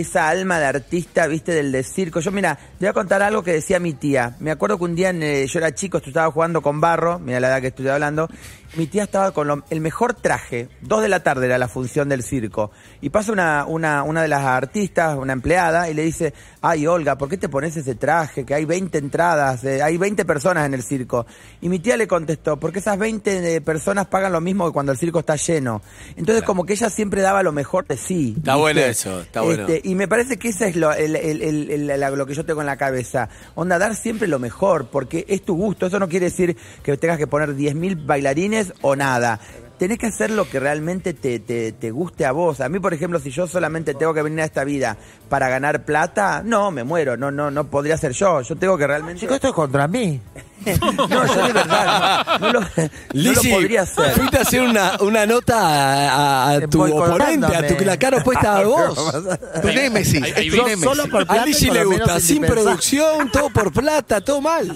esa 0.00 0.28
alma 0.28 0.58
de 0.58 0.66
artista, 0.66 1.26
viste, 1.26 1.52
del 1.52 1.72
de 1.72 1.82
circo. 1.82 2.20
Yo, 2.20 2.30
mira, 2.30 2.54
te 2.56 2.86
voy 2.86 2.88
a 2.88 2.92
contar 2.92 3.22
algo 3.22 3.42
que 3.42 3.52
decía 3.52 3.80
mi 3.80 3.92
tía. 3.92 4.36
Me 4.40 4.50
acuerdo 4.50 4.78
que 4.78 4.84
un 4.84 4.94
día 4.94 5.10
en, 5.10 5.22
eh, 5.22 5.46
yo 5.46 5.58
era 5.58 5.74
chico, 5.74 5.98
estaba 5.98 6.30
jugando 6.30 6.62
con 6.62 6.80
barro, 6.80 7.18
mira 7.18 7.40
la 7.40 7.48
edad 7.48 7.60
que 7.60 7.68
estoy 7.68 7.88
hablando, 7.88 8.28
mi 8.76 8.86
tía 8.86 9.04
estaba 9.04 9.30
con 9.32 9.48
lo- 9.48 9.64
el 9.70 9.80
mejor 9.80 10.14
traje, 10.14 10.68
dos 10.82 11.02
de 11.02 11.08
la 11.08 11.22
tarde 11.22 11.46
era 11.46 11.58
la 11.58 11.68
función 11.68 12.08
del 12.08 12.22
circo, 12.22 12.70
y 13.00 13.10
pasa 13.10 13.32
una, 13.32 13.64
una, 13.66 14.02
una 14.02 14.22
de 14.22 14.28
las 14.28 14.44
artistas, 14.44 15.16
una 15.16 15.32
empleada, 15.32 15.88
y 15.90 15.94
le 15.94 16.02
dice, 16.02 16.34
ay 16.60 16.86
Olga, 16.86 17.16
¿por 17.16 17.28
qué 17.28 17.36
te 17.38 17.48
pones 17.48 17.76
ese 17.76 17.94
traje? 17.94 18.44
Que 18.44 18.54
hay 18.54 18.64
20 18.64 18.98
entradas, 18.98 19.64
eh, 19.64 19.82
hay 19.82 19.96
20 19.96 20.24
personas 20.24 20.66
en 20.66 20.74
el 20.74 20.82
circo. 20.82 21.26
Y 21.60 21.68
mi 21.68 21.78
tía 21.78 21.96
le 21.96 22.06
contestó, 22.06 22.58
porque 22.58 22.80
esas 22.80 22.98
20 22.98 23.56
eh, 23.56 23.60
personas 23.60 24.06
pagan 24.06 24.32
lo 24.32 24.40
mismo 24.40 24.66
que 24.66 24.72
cuando 24.72 24.92
el 24.92 24.98
circo 24.98 25.20
está 25.20 25.36
lleno. 25.36 25.80
Entonces 26.16 26.44
como 26.44 26.64
que 26.66 26.74
ella 26.74 26.90
siempre 26.90 27.22
daba 27.22 27.42
lo 27.42 27.52
mejor 27.52 27.86
de 27.86 27.96
sí. 27.96 28.34
Está 28.36 28.52
¿viste? 28.54 28.60
bueno 28.60 28.80
eso, 28.80 29.20
está 29.20 29.40
bueno. 29.40 29.66
Este, 29.66 29.88
y 29.88 29.94
me 29.94 30.08
parece 30.08 30.36
que 30.38 30.48
eso 30.48 30.64
es 30.66 30.76
lo, 30.76 30.92
el- 30.92 31.16
el- 31.16 31.42
el- 31.42 31.70
el- 31.70 32.00
la- 32.00 32.10
lo 32.10 32.26
que 32.26 32.34
yo 32.34 32.44
tengo 32.44 32.60
en 32.60 32.66
la 32.66 32.76
cabeza. 32.76 33.28
Onda, 33.54 33.78
dar 33.78 33.94
siempre 33.96 34.28
lo 34.28 34.38
mejor, 34.38 34.88
porque 34.90 35.24
es 35.28 35.42
tu 35.42 35.54
gusto. 35.56 35.86
Eso 35.86 35.98
no 35.98 36.08
quiere 36.08 36.26
decir 36.26 36.56
que 36.82 36.96
tengas 36.96 37.18
que 37.18 37.26
poner 37.26 37.54
10.000 37.54 38.04
bailarines 38.04 38.57
o 38.82 38.96
nada. 38.96 39.40
Tenés 39.78 39.98
que 39.98 40.06
hacer 40.06 40.30
lo 40.30 40.48
que 40.48 40.58
realmente 40.58 41.14
te, 41.14 41.38
te, 41.38 41.72
te 41.72 41.90
guste 41.92 42.26
a 42.26 42.32
vos. 42.32 42.60
A 42.60 42.68
mí, 42.68 42.80
por 42.80 42.92
ejemplo, 42.92 43.20
si 43.20 43.30
yo 43.30 43.46
solamente 43.46 43.94
tengo 43.94 44.12
que 44.12 44.22
venir 44.22 44.40
a 44.40 44.44
esta 44.44 44.64
vida 44.64 44.96
para 45.28 45.48
ganar 45.48 45.84
plata, 45.84 46.42
no, 46.44 46.70
me 46.72 46.82
muero. 46.82 47.16
No, 47.16 47.30
no, 47.30 47.50
no 47.50 47.64
podría 47.70 47.96
ser 47.96 48.12
yo. 48.12 48.40
Yo 48.42 48.56
tengo 48.56 48.76
que 48.76 48.86
realmente... 48.86 49.20
Chicos, 49.20 49.36
esto 49.36 49.48
es 49.48 49.54
contra 49.54 49.86
mí. 49.86 50.20
No, 51.08 51.26
yo 51.26 51.46
de 51.46 51.52
verdad 51.52 52.26
no, 52.40 52.46
no 52.48 52.52
lo, 52.52 52.60
no 52.60 53.32
lo 53.32 53.42
podría 53.42 53.82
hacer. 53.82 54.10
fuiste 54.12 54.38
a 54.38 54.42
hacer 54.42 54.60
una, 54.62 54.92
una 55.00 55.24
nota 55.26 55.56
a, 55.58 56.08
a- 56.08 56.50
a 56.56 56.60
tu 56.68 56.82
oponente, 56.82 57.46
a 57.56 57.66
tu 57.66 57.84
la 57.84 57.96
cara 57.98 58.18
opuesta 58.18 58.56
a 58.58 58.62
vos. 58.64 59.12
Tu 59.62 59.68
némesis. 59.68 60.22
Ahí- 60.22 60.32
ahí 60.36 60.50
tu 60.50 60.56
vi- 60.56 60.62
némesis. 60.62 60.84
Solo 60.84 61.06
por 61.08 61.22
A 61.22 61.26
plata 61.26 61.46
Lizzy 61.46 61.66
por 61.68 61.76
le 61.76 61.84
gusta, 61.84 62.20
sin 62.20 62.42
producción, 62.42 63.30
todo 63.30 63.50
por 63.50 63.72
plata, 63.72 64.20
todo 64.20 64.40
mal. 64.40 64.74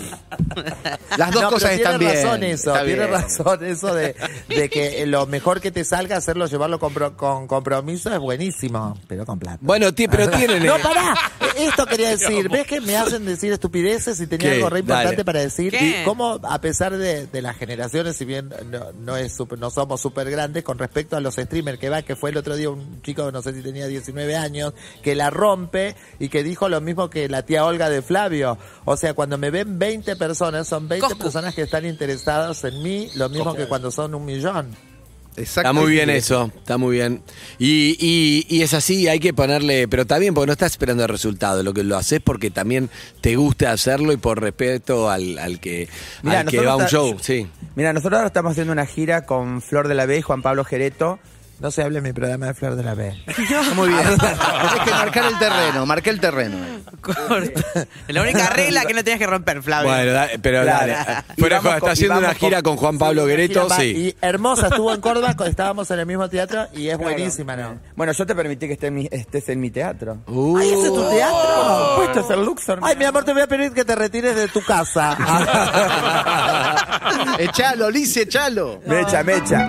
Las 1.16 1.30
dos 1.30 1.44
cosas 1.44 1.72
están 1.72 1.98
tiene 1.98 2.12
bien. 2.12 2.24
razón 2.26 2.42
eso, 2.44 2.70
está 2.74 2.84
tiene 2.84 3.06
bien. 3.06 3.10
razón 3.12 3.64
eso 3.64 3.94
de, 3.94 4.16
de 4.48 4.68
que 4.70 5.06
lo 5.06 5.26
mejor 5.26 5.60
que 5.60 5.70
te 5.70 5.84
salga 5.84 6.16
hacerlo, 6.16 6.46
llevarlo 6.46 6.78
con, 6.78 6.92
con 7.16 7.46
compromiso 7.46 8.12
es 8.12 8.18
buenísimo, 8.18 8.98
pero 9.08 9.26
con 9.26 9.38
plata. 9.38 9.58
Bueno, 9.60 9.88
pero 9.94 10.30
tienen... 10.30 10.64
No, 10.64 10.78
pará. 10.82 11.14
Esto 11.58 11.86
quería 11.86 12.10
decir. 12.10 12.48
¿Ves 12.48 12.66
que 12.66 12.80
me 12.80 12.96
hacen 12.96 13.24
decir 13.26 13.52
estupideces 13.52 14.20
y 14.20 14.26
tenía 14.26 14.50
¿Qué? 14.50 14.56
algo 14.56 14.70
re 14.70 14.80
importante 14.80 15.10
Dale. 15.16 15.24
para 15.24 15.40
decir? 15.40 15.71
¿Qué? 15.78 16.02
Cómo, 16.04 16.38
a 16.42 16.60
pesar 16.60 16.96
de, 16.96 17.26
de 17.26 17.42
las 17.42 17.56
generaciones, 17.56 18.16
si 18.16 18.24
bien 18.24 18.50
no, 18.70 18.92
no 19.00 19.16
es 19.16 19.34
super- 19.34 19.58
no 19.58 19.70
somos 19.70 20.00
súper 20.00 20.30
grandes, 20.30 20.62
con 20.64 20.78
respecto 20.78 21.16
a 21.16 21.20
los 21.20 21.34
streamers 21.36 21.78
que 21.78 21.88
va, 21.88 22.02
que 22.02 22.16
fue 22.16 22.30
el 22.30 22.36
otro 22.36 22.56
día 22.56 22.70
un 22.70 23.02
chico, 23.02 23.30
no 23.32 23.42
sé 23.42 23.52
si 23.54 23.62
tenía 23.62 23.86
19 23.86 24.36
años, 24.36 24.72
que 25.02 25.14
la 25.14 25.30
rompe 25.30 25.96
y 26.18 26.28
que 26.28 26.42
dijo 26.42 26.68
lo 26.68 26.80
mismo 26.80 27.10
que 27.10 27.28
la 27.28 27.42
tía 27.44 27.64
Olga 27.64 27.88
de 27.90 28.02
Flavio. 28.02 28.58
O 28.84 28.96
sea, 28.96 29.14
cuando 29.14 29.38
me 29.38 29.50
ven 29.50 29.78
20 29.78 30.16
personas, 30.16 30.68
son 30.68 30.88
20 30.88 31.06
Coscu. 31.06 31.18
personas 31.22 31.54
que 31.54 31.62
están 31.62 31.84
interesadas 31.86 32.62
en 32.64 32.82
mí, 32.82 33.10
lo 33.16 33.28
mismo 33.28 33.54
que 33.54 33.66
cuando 33.66 33.90
son 33.90 34.14
un 34.14 34.24
millón. 34.24 34.91
Está 35.36 35.72
muy 35.72 35.90
bien 35.90 36.10
eso, 36.10 36.52
está 36.56 36.76
muy 36.76 36.96
bien. 36.96 37.22
Y, 37.58 37.96
y, 37.98 38.46
y 38.48 38.62
es 38.62 38.74
así, 38.74 39.08
hay 39.08 39.18
que 39.18 39.32
ponerle, 39.32 39.88
pero 39.88 40.02
está 40.02 40.18
bien 40.18 40.34
porque 40.34 40.48
no 40.48 40.52
estás 40.52 40.72
esperando 40.72 41.02
el 41.04 41.08
resultado, 41.08 41.62
lo 41.62 41.72
que 41.72 41.84
lo 41.84 41.96
haces 41.96 42.20
porque 42.20 42.50
también 42.50 42.90
te 43.20 43.36
gusta 43.36 43.72
hacerlo 43.72 44.12
y 44.12 44.16
por 44.18 44.40
respeto 44.40 45.10
al, 45.10 45.38
al 45.38 45.60
que, 45.60 45.88
Mirá, 46.22 46.40
al 46.40 46.46
que 46.46 46.60
va 46.60 46.72
a 46.72 46.76
un 46.76 46.86
show, 46.86 47.16
sí. 47.20 47.46
Mira, 47.74 47.92
nosotros 47.92 48.18
ahora 48.18 48.26
estamos 48.26 48.52
haciendo 48.52 48.72
una 48.72 48.86
gira 48.86 49.24
con 49.24 49.62
Flor 49.62 49.88
de 49.88 49.94
la 49.94 50.06
B 50.06 50.18
y 50.18 50.22
Juan 50.22 50.42
Pablo 50.42 50.64
Gereto. 50.64 51.18
No 51.62 51.70
se 51.70 51.82
hable 51.82 51.98
en 51.98 52.04
mi 52.04 52.12
programa 52.12 52.46
de 52.46 52.54
Flor 52.54 52.74
de 52.74 52.82
la 52.82 52.94
B. 52.94 53.14
Muy 53.76 53.88
bien. 53.88 54.00
Hay 54.00 54.80
que 54.84 54.90
marcar 54.90 55.24
el 55.26 55.38
terreno, 55.38 55.86
marqué 55.86 56.10
el 56.10 56.20
terreno. 56.20 56.56
Corta. 57.00 57.86
La 58.08 58.22
única 58.22 58.48
regla 58.50 58.84
que 58.84 58.94
no 58.94 59.04
tenías 59.04 59.18
que 59.20 59.26
romper, 59.28 59.62
Flavio. 59.62 59.88
Bueno, 59.90 60.12
da- 60.12 60.28
pero 60.42 60.62
Claro. 60.62 60.92
dale. 60.92 61.22
Y 61.36 61.40
Fuera 61.40 61.60
de 61.60 61.62
vamos 61.62 61.62
joda, 61.62 61.62
con- 61.62 61.76
está 61.76 61.88
y 61.88 61.92
haciendo 61.92 62.18
una 62.18 62.28
con- 62.28 62.36
gira 62.36 62.62
con 62.62 62.76
Juan 62.76 62.98
Pablo 62.98 63.26
Guereto, 63.26 63.68
va, 63.68 63.76
sí. 63.76 63.84
Y 63.84 64.16
hermosa, 64.26 64.68
estuvo 64.68 64.92
en 64.92 65.00
Córdoba, 65.00 65.34
co- 65.36 65.44
estábamos 65.44 65.88
en 65.92 66.00
el 66.00 66.06
mismo 66.06 66.28
teatro 66.28 66.66
y 66.74 66.88
es 66.88 66.98
buenísima, 66.98 67.54
¿no? 67.56 67.78
Bueno, 67.94 68.12
yo 68.12 68.26
te 68.26 68.34
permití 68.34 68.66
que 68.66 68.72
esté 68.74 68.88
en 68.88 68.94
mi- 68.94 69.08
estés 69.10 69.48
en 69.48 69.60
mi 69.60 69.70
teatro. 69.70 70.18
Uh, 70.26 70.56
Ay, 70.58 70.68
¿ese 70.68 70.86
es 70.88 70.94
tu 70.94 71.10
teatro? 71.10 71.92
Puesto 71.96 72.20
es 72.20 72.30
el 72.30 72.44
Luxor. 72.44 72.80
Ay, 72.82 72.96
mi 72.96 73.04
amor, 73.04 73.24
te 73.24 73.32
voy 73.32 73.42
a 73.42 73.46
pedir 73.46 73.72
que 73.72 73.84
te 73.84 73.94
retires 73.94 74.34
de 74.34 74.48
tu 74.48 74.62
casa. 74.64 75.16
echalo, 77.38 77.88
Lice, 77.90 78.22
echalo. 78.22 78.80
Mecha, 78.86 79.22
mecha. 79.22 79.68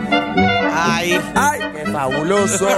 Ay. 0.76 1.22
Ay, 1.36 1.60
qué 1.74 1.92
fabuloso. 1.92 2.68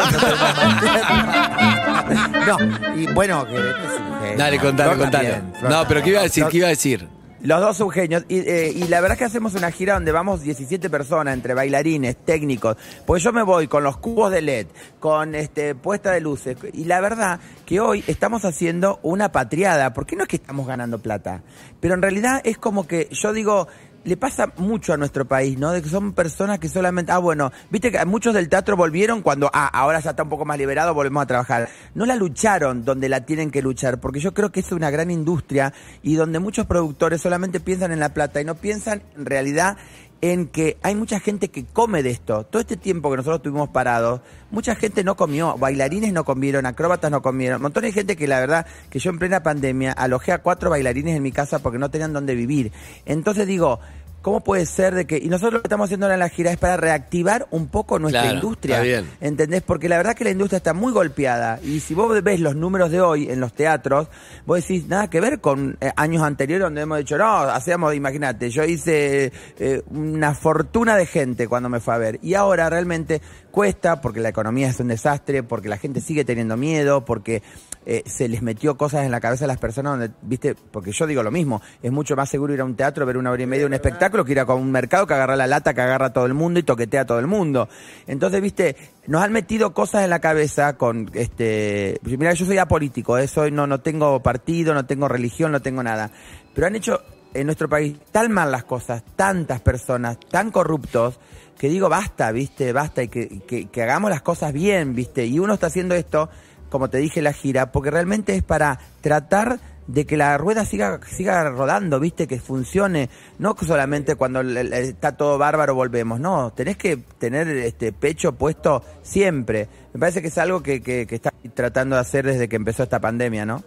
no, 2.48 2.58
y 2.96 3.08
bueno, 3.14 3.46
que 3.48 3.56
es 3.56 3.64
un 3.64 4.20
genio. 4.22 4.38
Dale, 4.38 4.60
Flor 4.60 4.76
también, 4.76 5.54
Flor 5.60 5.72
No, 5.72 5.88
pero 5.88 6.04
¿qué 6.04 6.10
iba 6.10 6.20
a 6.20 6.24
decir? 6.24 6.46
¿Qué 6.50 6.58
iba 6.58 6.68
a 6.68 6.72
decir? 6.72 7.08
Los 7.46 7.62
dos 7.62 7.78
son 7.78 7.92
genios. 7.92 8.26
Y, 8.28 8.40
eh, 8.40 8.72
y 8.76 8.88
la 8.88 9.02
verdad 9.02 9.14
es 9.14 9.20
que 9.20 9.26
hacemos 9.26 9.54
una 9.54 9.70
gira 9.70 9.94
donde 9.94 10.12
vamos 10.12 10.42
17 10.42 10.90
personas, 10.90 11.36
entre 11.36 11.54
bailarines, 11.54 12.16
técnicos. 12.26 12.76
Porque 13.06 13.22
yo 13.22 13.32
me 13.34 13.44
voy 13.44 13.68
con 13.68 13.84
los 13.84 13.98
cubos 13.98 14.32
de 14.32 14.42
LED, 14.42 14.68
con 15.00 15.36
este 15.36 15.76
puesta 15.76 16.12
de 16.12 16.22
luces. 16.22 16.58
Y 16.74 16.86
la 16.86 17.02
verdad 17.02 17.40
que 17.66 17.80
hoy 17.80 18.04
estamos 18.08 18.46
haciendo 18.46 19.00
una 19.04 19.32
patriada. 19.32 19.94
Porque 19.94 20.16
no 20.16 20.24
es 20.24 20.28
que 20.28 20.38
estamos 20.38 20.66
ganando 20.66 20.98
plata. 20.98 21.44
Pero 21.80 21.94
en 21.94 22.02
realidad 22.02 22.42
es 22.44 22.58
como 22.58 22.88
que 22.88 23.10
yo 23.12 23.32
digo, 23.32 23.68
le 24.06 24.18
pasa 24.18 24.54
mucho 24.58 24.94
a 24.94 24.98
nuestro 24.98 25.26
país, 25.26 25.58
¿no? 25.58 25.72
De 25.72 25.82
que 25.82 25.90
son 25.90 26.14
personas 26.14 26.60
que 26.60 26.70
solamente, 26.70 27.12
ah, 27.12 27.18
bueno, 27.18 27.52
viste 27.72 27.92
que 27.92 28.06
muchos 28.06 28.34
del 28.36 28.48
teatro 28.50 28.78
volvieron 28.78 29.22
cuando, 29.22 29.50
ah, 29.52 29.68
ahora 29.68 30.00
ya 30.00 30.12
está 30.12 30.24
un 30.24 30.30
poco 30.30 30.46
más 30.46 30.58
liberado, 30.58 30.94
volvemos 30.94 31.24
a 31.24 31.26
trabajar. 31.26 31.70
No 31.96 32.06
la 32.06 32.16
lucharon 32.16 32.86
donde 32.86 33.10
la 33.10 33.26
tienen 33.26 33.50
que 33.50 33.64
luchar, 33.64 34.00
porque 34.00 34.20
yo 34.20 34.34
creo 34.34 34.52
que 34.52 34.60
es 34.60 34.72
una 34.72 34.92
gran 34.92 35.10
industria 35.10 35.74
y 36.04 36.16
donde 36.16 36.38
muchos 36.40 36.68
productores 36.68 37.22
solamente 37.22 37.60
piensan 37.60 37.92
en 37.92 38.00
la 38.00 38.14
plata 38.14 38.40
y 38.40 38.46
no 38.46 38.56
piensan 38.56 39.02
en 39.18 39.26
realidad 39.26 39.78
en 40.22 40.48
que 40.48 40.78
hay 40.82 40.96
mucha 40.96 41.20
gente 41.20 41.50
que 41.50 41.66
come 41.66 42.04
de 42.04 42.12
esto. 42.12 42.46
Todo 42.46 42.62
este 42.62 42.78
tiempo 42.78 43.10
que 43.12 43.18
nosotros 43.18 43.38
estuvimos 43.38 43.70
parados, 43.70 44.22
mucha 44.52 44.76
gente 44.76 45.04
no 45.04 45.16
comió, 45.16 45.58
bailarines 45.58 46.14
no 46.14 46.24
comieron, 46.24 46.66
acróbatas 46.66 47.12
no 47.12 47.22
comieron, 47.22 47.62
montón 47.62 47.84
de 47.84 47.92
gente 47.92 48.16
que 48.16 48.28
la 48.28 48.40
verdad 48.40 48.66
que 48.90 49.00
yo 49.00 49.12
en 49.12 49.20
plena 49.20 49.44
pandemia 49.44 49.92
alojé 49.92 50.32
a 50.32 50.42
cuatro 50.42 50.70
bailarines 50.70 51.16
en 51.16 51.24
mi 51.24 51.32
casa 51.32 51.60
porque 51.60 51.80
no 51.80 51.90
tenían 51.90 52.14
dónde 52.14 52.36
vivir. 52.36 52.72
Entonces 53.06 53.48
digo, 53.48 53.80
¿cómo 54.26 54.40
puede 54.40 54.66
ser 54.66 54.96
de 54.96 55.06
que... 55.06 55.20
Y 55.20 55.30
nosotros 55.30 55.54
lo 55.54 55.62
que 55.62 55.68
estamos 55.68 55.86
haciendo 55.86 56.08
ahora 56.08 56.16
en 56.16 56.20
la 56.20 56.30
gira 56.30 56.50
es 56.50 56.58
para 56.58 56.78
reactivar 56.78 57.46
un 57.52 57.68
poco 57.68 58.00
nuestra 58.00 58.24
Claro, 58.24 58.38
industria. 58.38 58.78
está 58.78 58.84
bien. 58.84 59.12
¿Entendés? 59.22 59.62
Porque 59.62 59.88
la 59.88 59.98
verdad 59.98 60.16
que 60.16 60.24
la 60.24 60.32
industria 60.32 60.58
está 60.58 60.74
muy 60.74 60.92
golpeada. 60.94 61.60
Y 61.62 61.80
si 61.80 61.94
vos 61.94 62.24
ves 62.24 62.40
los 62.40 62.56
números 62.56 62.90
de 62.90 63.02
hoy 63.02 63.30
en 63.30 63.40
los 63.40 63.54
teatros, 63.54 64.08
vos 64.48 64.62
decís 64.62 64.88
nada 64.88 65.12
que 65.12 65.22
ver 65.22 65.42
con 65.42 65.78
eh, 65.80 65.92
años 65.96 66.24
anteriores 66.24 66.64
donde 66.64 66.82
hemos 66.82 66.98
dicho, 66.98 67.20
no, 67.20 67.42
hacíamos, 67.42 67.94
imagínate, 67.94 68.50
yo 68.50 68.64
hice 68.64 69.32
eh, 69.60 69.84
una 69.92 70.34
fortuna 70.34 70.98
de 70.98 71.06
gente 71.06 71.48
cuando 71.48 71.70
me 71.70 71.80
fue 71.80 71.94
a 71.94 72.00
ver. 72.00 72.20
Y 72.24 72.34
ahora 72.34 72.68
realmente 72.68 73.22
cuesta 73.52 74.02
porque 74.02 74.22
la 74.22 74.30
economía 74.30 74.70
es 74.70 74.80
un 74.80 74.88
desastre, 74.88 75.44
porque 75.44 75.70
la 75.70 75.78
gente 75.78 76.02
sigue 76.02 76.26
teniendo 76.26 76.58
miedo, 76.58 77.06
porque 77.06 77.44
eh, 77.86 78.04
se 78.06 78.28
les 78.28 78.42
metió 78.42 78.78
cosas 78.78 79.06
en 79.06 79.12
la 79.12 79.20
cabeza 79.20 79.46
a 79.46 79.48
las 79.48 79.58
personas 79.58 79.94
donde, 79.94 80.12
viste, 80.24 80.56
porque 80.56 80.92
yo 80.92 81.06
digo 81.06 81.22
lo 81.22 81.32
mismo, 81.32 81.62
es 81.84 81.92
mucho 81.92 82.16
más 82.16 82.30
seguro 82.30 82.54
ir 82.54 82.62
a 82.62 82.66
un 82.66 82.76
teatro, 82.76 83.06
ver 83.06 83.18
una 83.18 83.32
hora 83.32 83.44
y 83.44 83.46
media 83.46 83.66
un 83.66 83.74
espectáculo 83.74 84.26
que 84.26 84.32
ir 84.32 84.40
a 84.40 84.46
un 84.46 84.72
mercado 84.72 85.06
que 85.06 85.14
agarra 85.14 85.36
la 85.36 85.48
lata, 85.48 85.74
que 85.74 85.82
agarra 85.82 86.08
a 86.08 86.14
todo 86.14 86.26
el 86.26 86.34
mundo 86.34 86.60
y 86.60 86.64
toquetea 86.64 87.02
a 87.02 87.06
todo 87.06 87.20
el 87.20 87.28
mundo. 87.28 87.70
Entonces, 88.08 88.42
viste, 88.42 88.76
nos 89.08 89.22
han 89.22 89.32
metido 89.32 89.74
cosas 89.74 90.04
en 90.04 90.10
la 90.10 90.20
cabeza 90.20 90.78
con 90.78 91.12
este, 91.14 92.00
mira, 92.04 92.34
yo 92.34 92.46
soy 92.46 92.58
apolítico, 92.58 93.18
eh, 93.18 93.28
soy, 93.28 93.52
no, 93.52 93.68
no 93.68 93.82
tengo 93.82 94.22
partido, 94.22 94.74
no 94.74 94.86
tengo 94.86 95.08
religión, 95.08 95.52
no 95.52 95.62
tengo 95.62 95.84
nada, 95.84 96.12
pero 96.54 96.68
han 96.68 96.76
hecho 96.76 97.02
en 97.36 97.46
nuestro 97.46 97.70
país 97.70 97.98
tan 98.12 98.32
mal 98.32 98.52
las 98.52 98.64
cosas, 98.64 99.04
tantas 99.16 99.62
personas, 99.62 100.18
tan 100.32 100.52
corruptos, 100.52 101.20
que 101.58 101.70
digo, 101.70 101.90
basta, 101.90 102.32
viste, 102.32 102.74
basta, 102.74 103.04
y 103.04 103.10
que, 103.10 103.42
que, 103.42 103.68
que 103.68 103.84
hagamos 103.84 104.10
las 104.10 104.22
cosas 104.22 104.54
bien, 104.54 104.96
viste, 104.96 105.26
y 105.26 105.40
uno 105.40 105.54
está 105.54 105.68
haciendo 105.68 105.96
esto, 105.96 106.30
como 106.70 106.90
te 106.90 106.98
dije, 106.98 107.22
la 107.22 107.34
gira, 107.34 107.72
porque 107.72 107.92
realmente 107.92 108.36
es 108.36 108.44
para 108.44 108.80
tratar 109.02 109.60
de 109.88 110.06
que 110.06 110.18
la 110.18 110.38
rueda 110.38 110.66
siga, 110.66 111.00
siga 111.06 111.50
rodando, 111.50 112.00
viste, 112.00 112.28
que 112.28 112.40
funcione, 112.40 113.10
no 113.38 113.56
solamente 113.60 114.16
cuando 114.16 114.42
está 114.42 115.16
todo 115.16 115.38
bárbaro 115.38 115.76
volvemos, 115.76 116.20
no, 116.20 116.52
tenés 116.54 116.78
que 116.78 116.98
tener 116.98 117.48
este 117.48 117.92
pecho 117.92 118.34
puesto 118.34 118.84
siempre. 119.04 119.68
Me 119.94 120.00
parece 120.00 120.22
que 120.22 120.30
es 120.30 120.38
algo 120.38 120.64
que, 120.64 120.82
que, 120.82 121.06
que 121.06 121.16
está 121.16 121.32
tratando 121.54 121.96
de 121.96 122.02
hacer 122.02 122.26
desde 122.26 122.50
que 122.50 122.56
empezó 122.56 122.84
esta 122.84 123.00
pandemia, 123.00 123.46
¿no? 123.46 123.64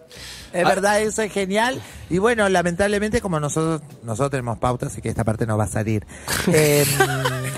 Es 0.52 0.64
verdad, 0.64 1.00
eso 1.00 1.22
es 1.22 1.32
genial. 1.32 1.80
Y 2.10 2.18
bueno, 2.18 2.48
lamentablemente, 2.48 3.20
como 3.20 3.38
nosotros 3.38 3.82
nosotros 4.02 4.30
tenemos 4.30 4.58
pautas, 4.58 4.92
así 4.92 5.02
que 5.02 5.10
esta 5.10 5.24
parte 5.24 5.46
no 5.46 5.58
va 5.58 5.64
a 5.64 5.68
salir. 5.68 6.06
Eh, 6.52 6.84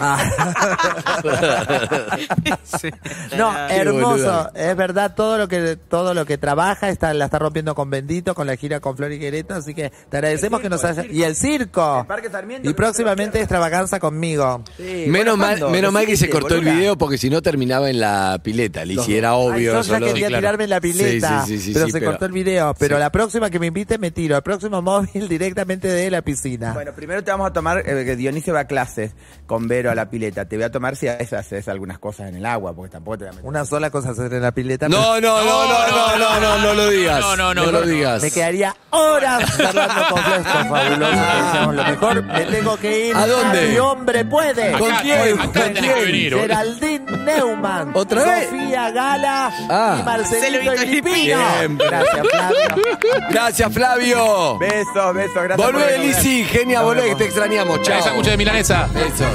No, 3.36 3.52
hermoso. 3.68 4.50
Es 4.54 4.76
verdad, 4.76 5.14
todo 5.14 5.38
lo 5.38 5.48
que 5.48 5.76
todo 5.76 6.14
lo 6.14 6.24
que 6.26 6.38
trabaja 6.38 6.88
está, 6.88 7.12
la 7.14 7.26
está 7.26 7.38
rompiendo 7.38 7.74
con 7.74 7.90
Bendito, 7.90 8.34
con 8.34 8.46
la 8.46 8.56
gira 8.56 8.80
con 8.80 8.96
Flor 8.96 9.12
y 9.12 9.18
Quereto, 9.18 9.54
así 9.54 9.74
que 9.74 9.90
te 10.08 10.16
agradecemos 10.16 10.60
que 10.60 10.68
nos 10.70 10.80
circo, 10.80 10.92
el 10.92 10.98
haya... 10.98 11.02
circo. 11.02 11.16
Y 11.18 11.22
el 11.24 11.36
circo. 11.36 12.00
El 12.00 12.06
Parque 12.06 12.30
Sarmiento, 12.30 12.70
y 12.70 12.74
próximamente 12.74 13.38
extravaganza 13.40 13.98
conmigo. 14.00 14.62
Sí, 14.76 15.04
Menos 15.08 15.36
bueno, 15.36 15.60
mal, 15.66 15.70
menos 15.72 15.92
mal 15.92 16.06
que 16.06 16.16
se 16.16 16.30
cortó 16.30 16.54
el 16.56 16.64
video 16.64 16.96
porque 16.96 17.18
si 17.18 17.30
no 17.30 17.42
terminaba 17.42 17.90
en 17.90 18.00
la 18.00 18.40
pileta. 18.42 18.84
Le 18.84 18.94
hiciera 18.94 19.30
Ay, 19.30 19.34
obvio. 19.36 19.72
yo 19.72 19.78
ya 19.78 19.84
solo- 19.84 20.06
quería 20.06 20.26
Sí, 20.26 20.30
claro. 20.30 20.40
tirarme 20.40 20.64
en 20.64 20.70
la 20.70 20.80
pileta, 20.80 21.44
Sí, 21.46 21.52
sí, 21.52 21.58
sí, 21.58 21.64
sí, 21.66 21.72
pero 21.74 21.86
sí, 21.86 21.92
se 21.92 21.98
pero- 21.98 22.10
cortó 22.12 22.26
el 22.26 22.32
video. 22.32 22.74
Pero 22.80 22.96
Sí. 22.96 23.00
la 23.00 23.12
próxima 23.12 23.48
que 23.50 23.58
me 23.60 23.66
invite 23.68 23.98
me 23.98 24.10
tiro. 24.10 24.34
El 24.36 24.42
próximo 24.42 24.82
móvil 24.82 25.28
directamente 25.28 25.86
de 25.86 26.10
la 26.10 26.22
piscina. 26.22 26.72
Bueno, 26.72 26.92
primero 26.92 27.22
te 27.22 27.30
vamos 27.30 27.48
a 27.48 27.52
tomar, 27.52 27.78
eh, 27.86 28.04
que 28.04 28.16
Dionisio 28.16 28.54
va 28.54 28.60
a 28.60 28.64
clases 28.64 29.12
con 29.46 29.68
Vero 29.68 29.90
a 29.90 29.94
la 29.94 30.10
pileta. 30.10 30.46
Te 30.46 30.56
voy 30.56 30.64
a 30.64 30.70
tomar 30.72 30.96
si 30.96 31.06
haces, 31.06 31.32
haces 31.34 31.68
algunas 31.68 31.98
cosas 32.00 32.28
en 32.30 32.36
el 32.36 32.46
agua, 32.46 32.74
porque 32.74 32.90
tampoco 32.90 33.18
te 33.18 33.24
voy 33.24 33.28
a 33.28 33.32
meter. 33.36 33.46
Una 33.48 33.64
sola 33.64 33.90
cosa 33.90 34.10
hacer 34.10 34.32
en 34.32 34.42
la 34.42 34.50
pileta. 34.52 34.88
No, 34.88 35.20
no, 35.20 35.38
no, 35.44 35.68
no, 35.68 35.88
no, 35.88 36.18
no, 36.18 36.40
no, 36.40 36.58
no 36.58 36.74
lo 36.74 36.88
digas. 36.90 37.20
No, 37.20 37.36
no, 37.36 37.54
no, 37.54 37.66
No 37.66 37.72
lo 37.72 37.82
digas. 37.86 38.22
Me 38.22 38.30
quedaría 38.30 38.74
horas 38.90 39.60
hablando 39.60 40.02
con 40.10 40.18
esto 40.32 40.64
fabuloso. 40.68 41.72
lo 41.72 41.84
mejor, 41.84 42.22
me 42.24 42.44
tengo 42.46 42.76
que 42.78 43.06
ir. 43.08 43.14
¿A 43.16 43.26
dónde? 43.26 43.68
Mi 43.68 43.78
hombre 43.78 44.24
puede. 44.24 44.72
¿Con 44.72 44.90
Acá, 44.90 45.02
quién? 45.02 45.20
acá 45.20 45.42
¿Con 45.42 45.52
tenés 45.52 45.72
que 45.74 45.80
quién? 45.92 46.04
venir. 46.06 46.34
Geraldine 46.34 47.16
Neumann. 47.24 47.90
¿Otra 47.94 48.24
vez? 48.24 48.48
Sofía 48.48 48.90
Gala 48.90 49.52
Ah. 49.68 49.98
y 50.00 50.02
Marcelito 50.04 50.72
Filipino. 50.72 51.38
Gracias, 51.78 52.26
Flavio. 52.30 52.69
Gracias, 53.30 53.72
Flavio. 53.72 54.58
Besos, 54.58 55.14
besos, 55.14 55.42
gracias. 55.42 55.56
Volvé. 55.56 55.98
Lisi. 55.98 56.44
Genia, 56.44 56.82
volvé, 56.82 57.10
que 57.10 57.14
te 57.16 57.24
extrañamos. 57.24 57.82
Chao. 57.82 57.98
Esa 57.98 58.12
mucha 58.12 58.30
de 58.30 58.36
milanesa. 58.36 58.88
Besos. 58.92 59.28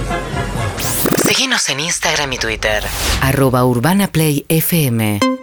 Seguinos 1.23 1.67
en 1.69 1.79
Instagram 1.79 2.33
y 2.33 2.37
Twitter. 2.37 2.83
Arroba 3.21 3.65
Urbana 3.65 4.07
Play 4.07 4.45
FM. 4.47 5.34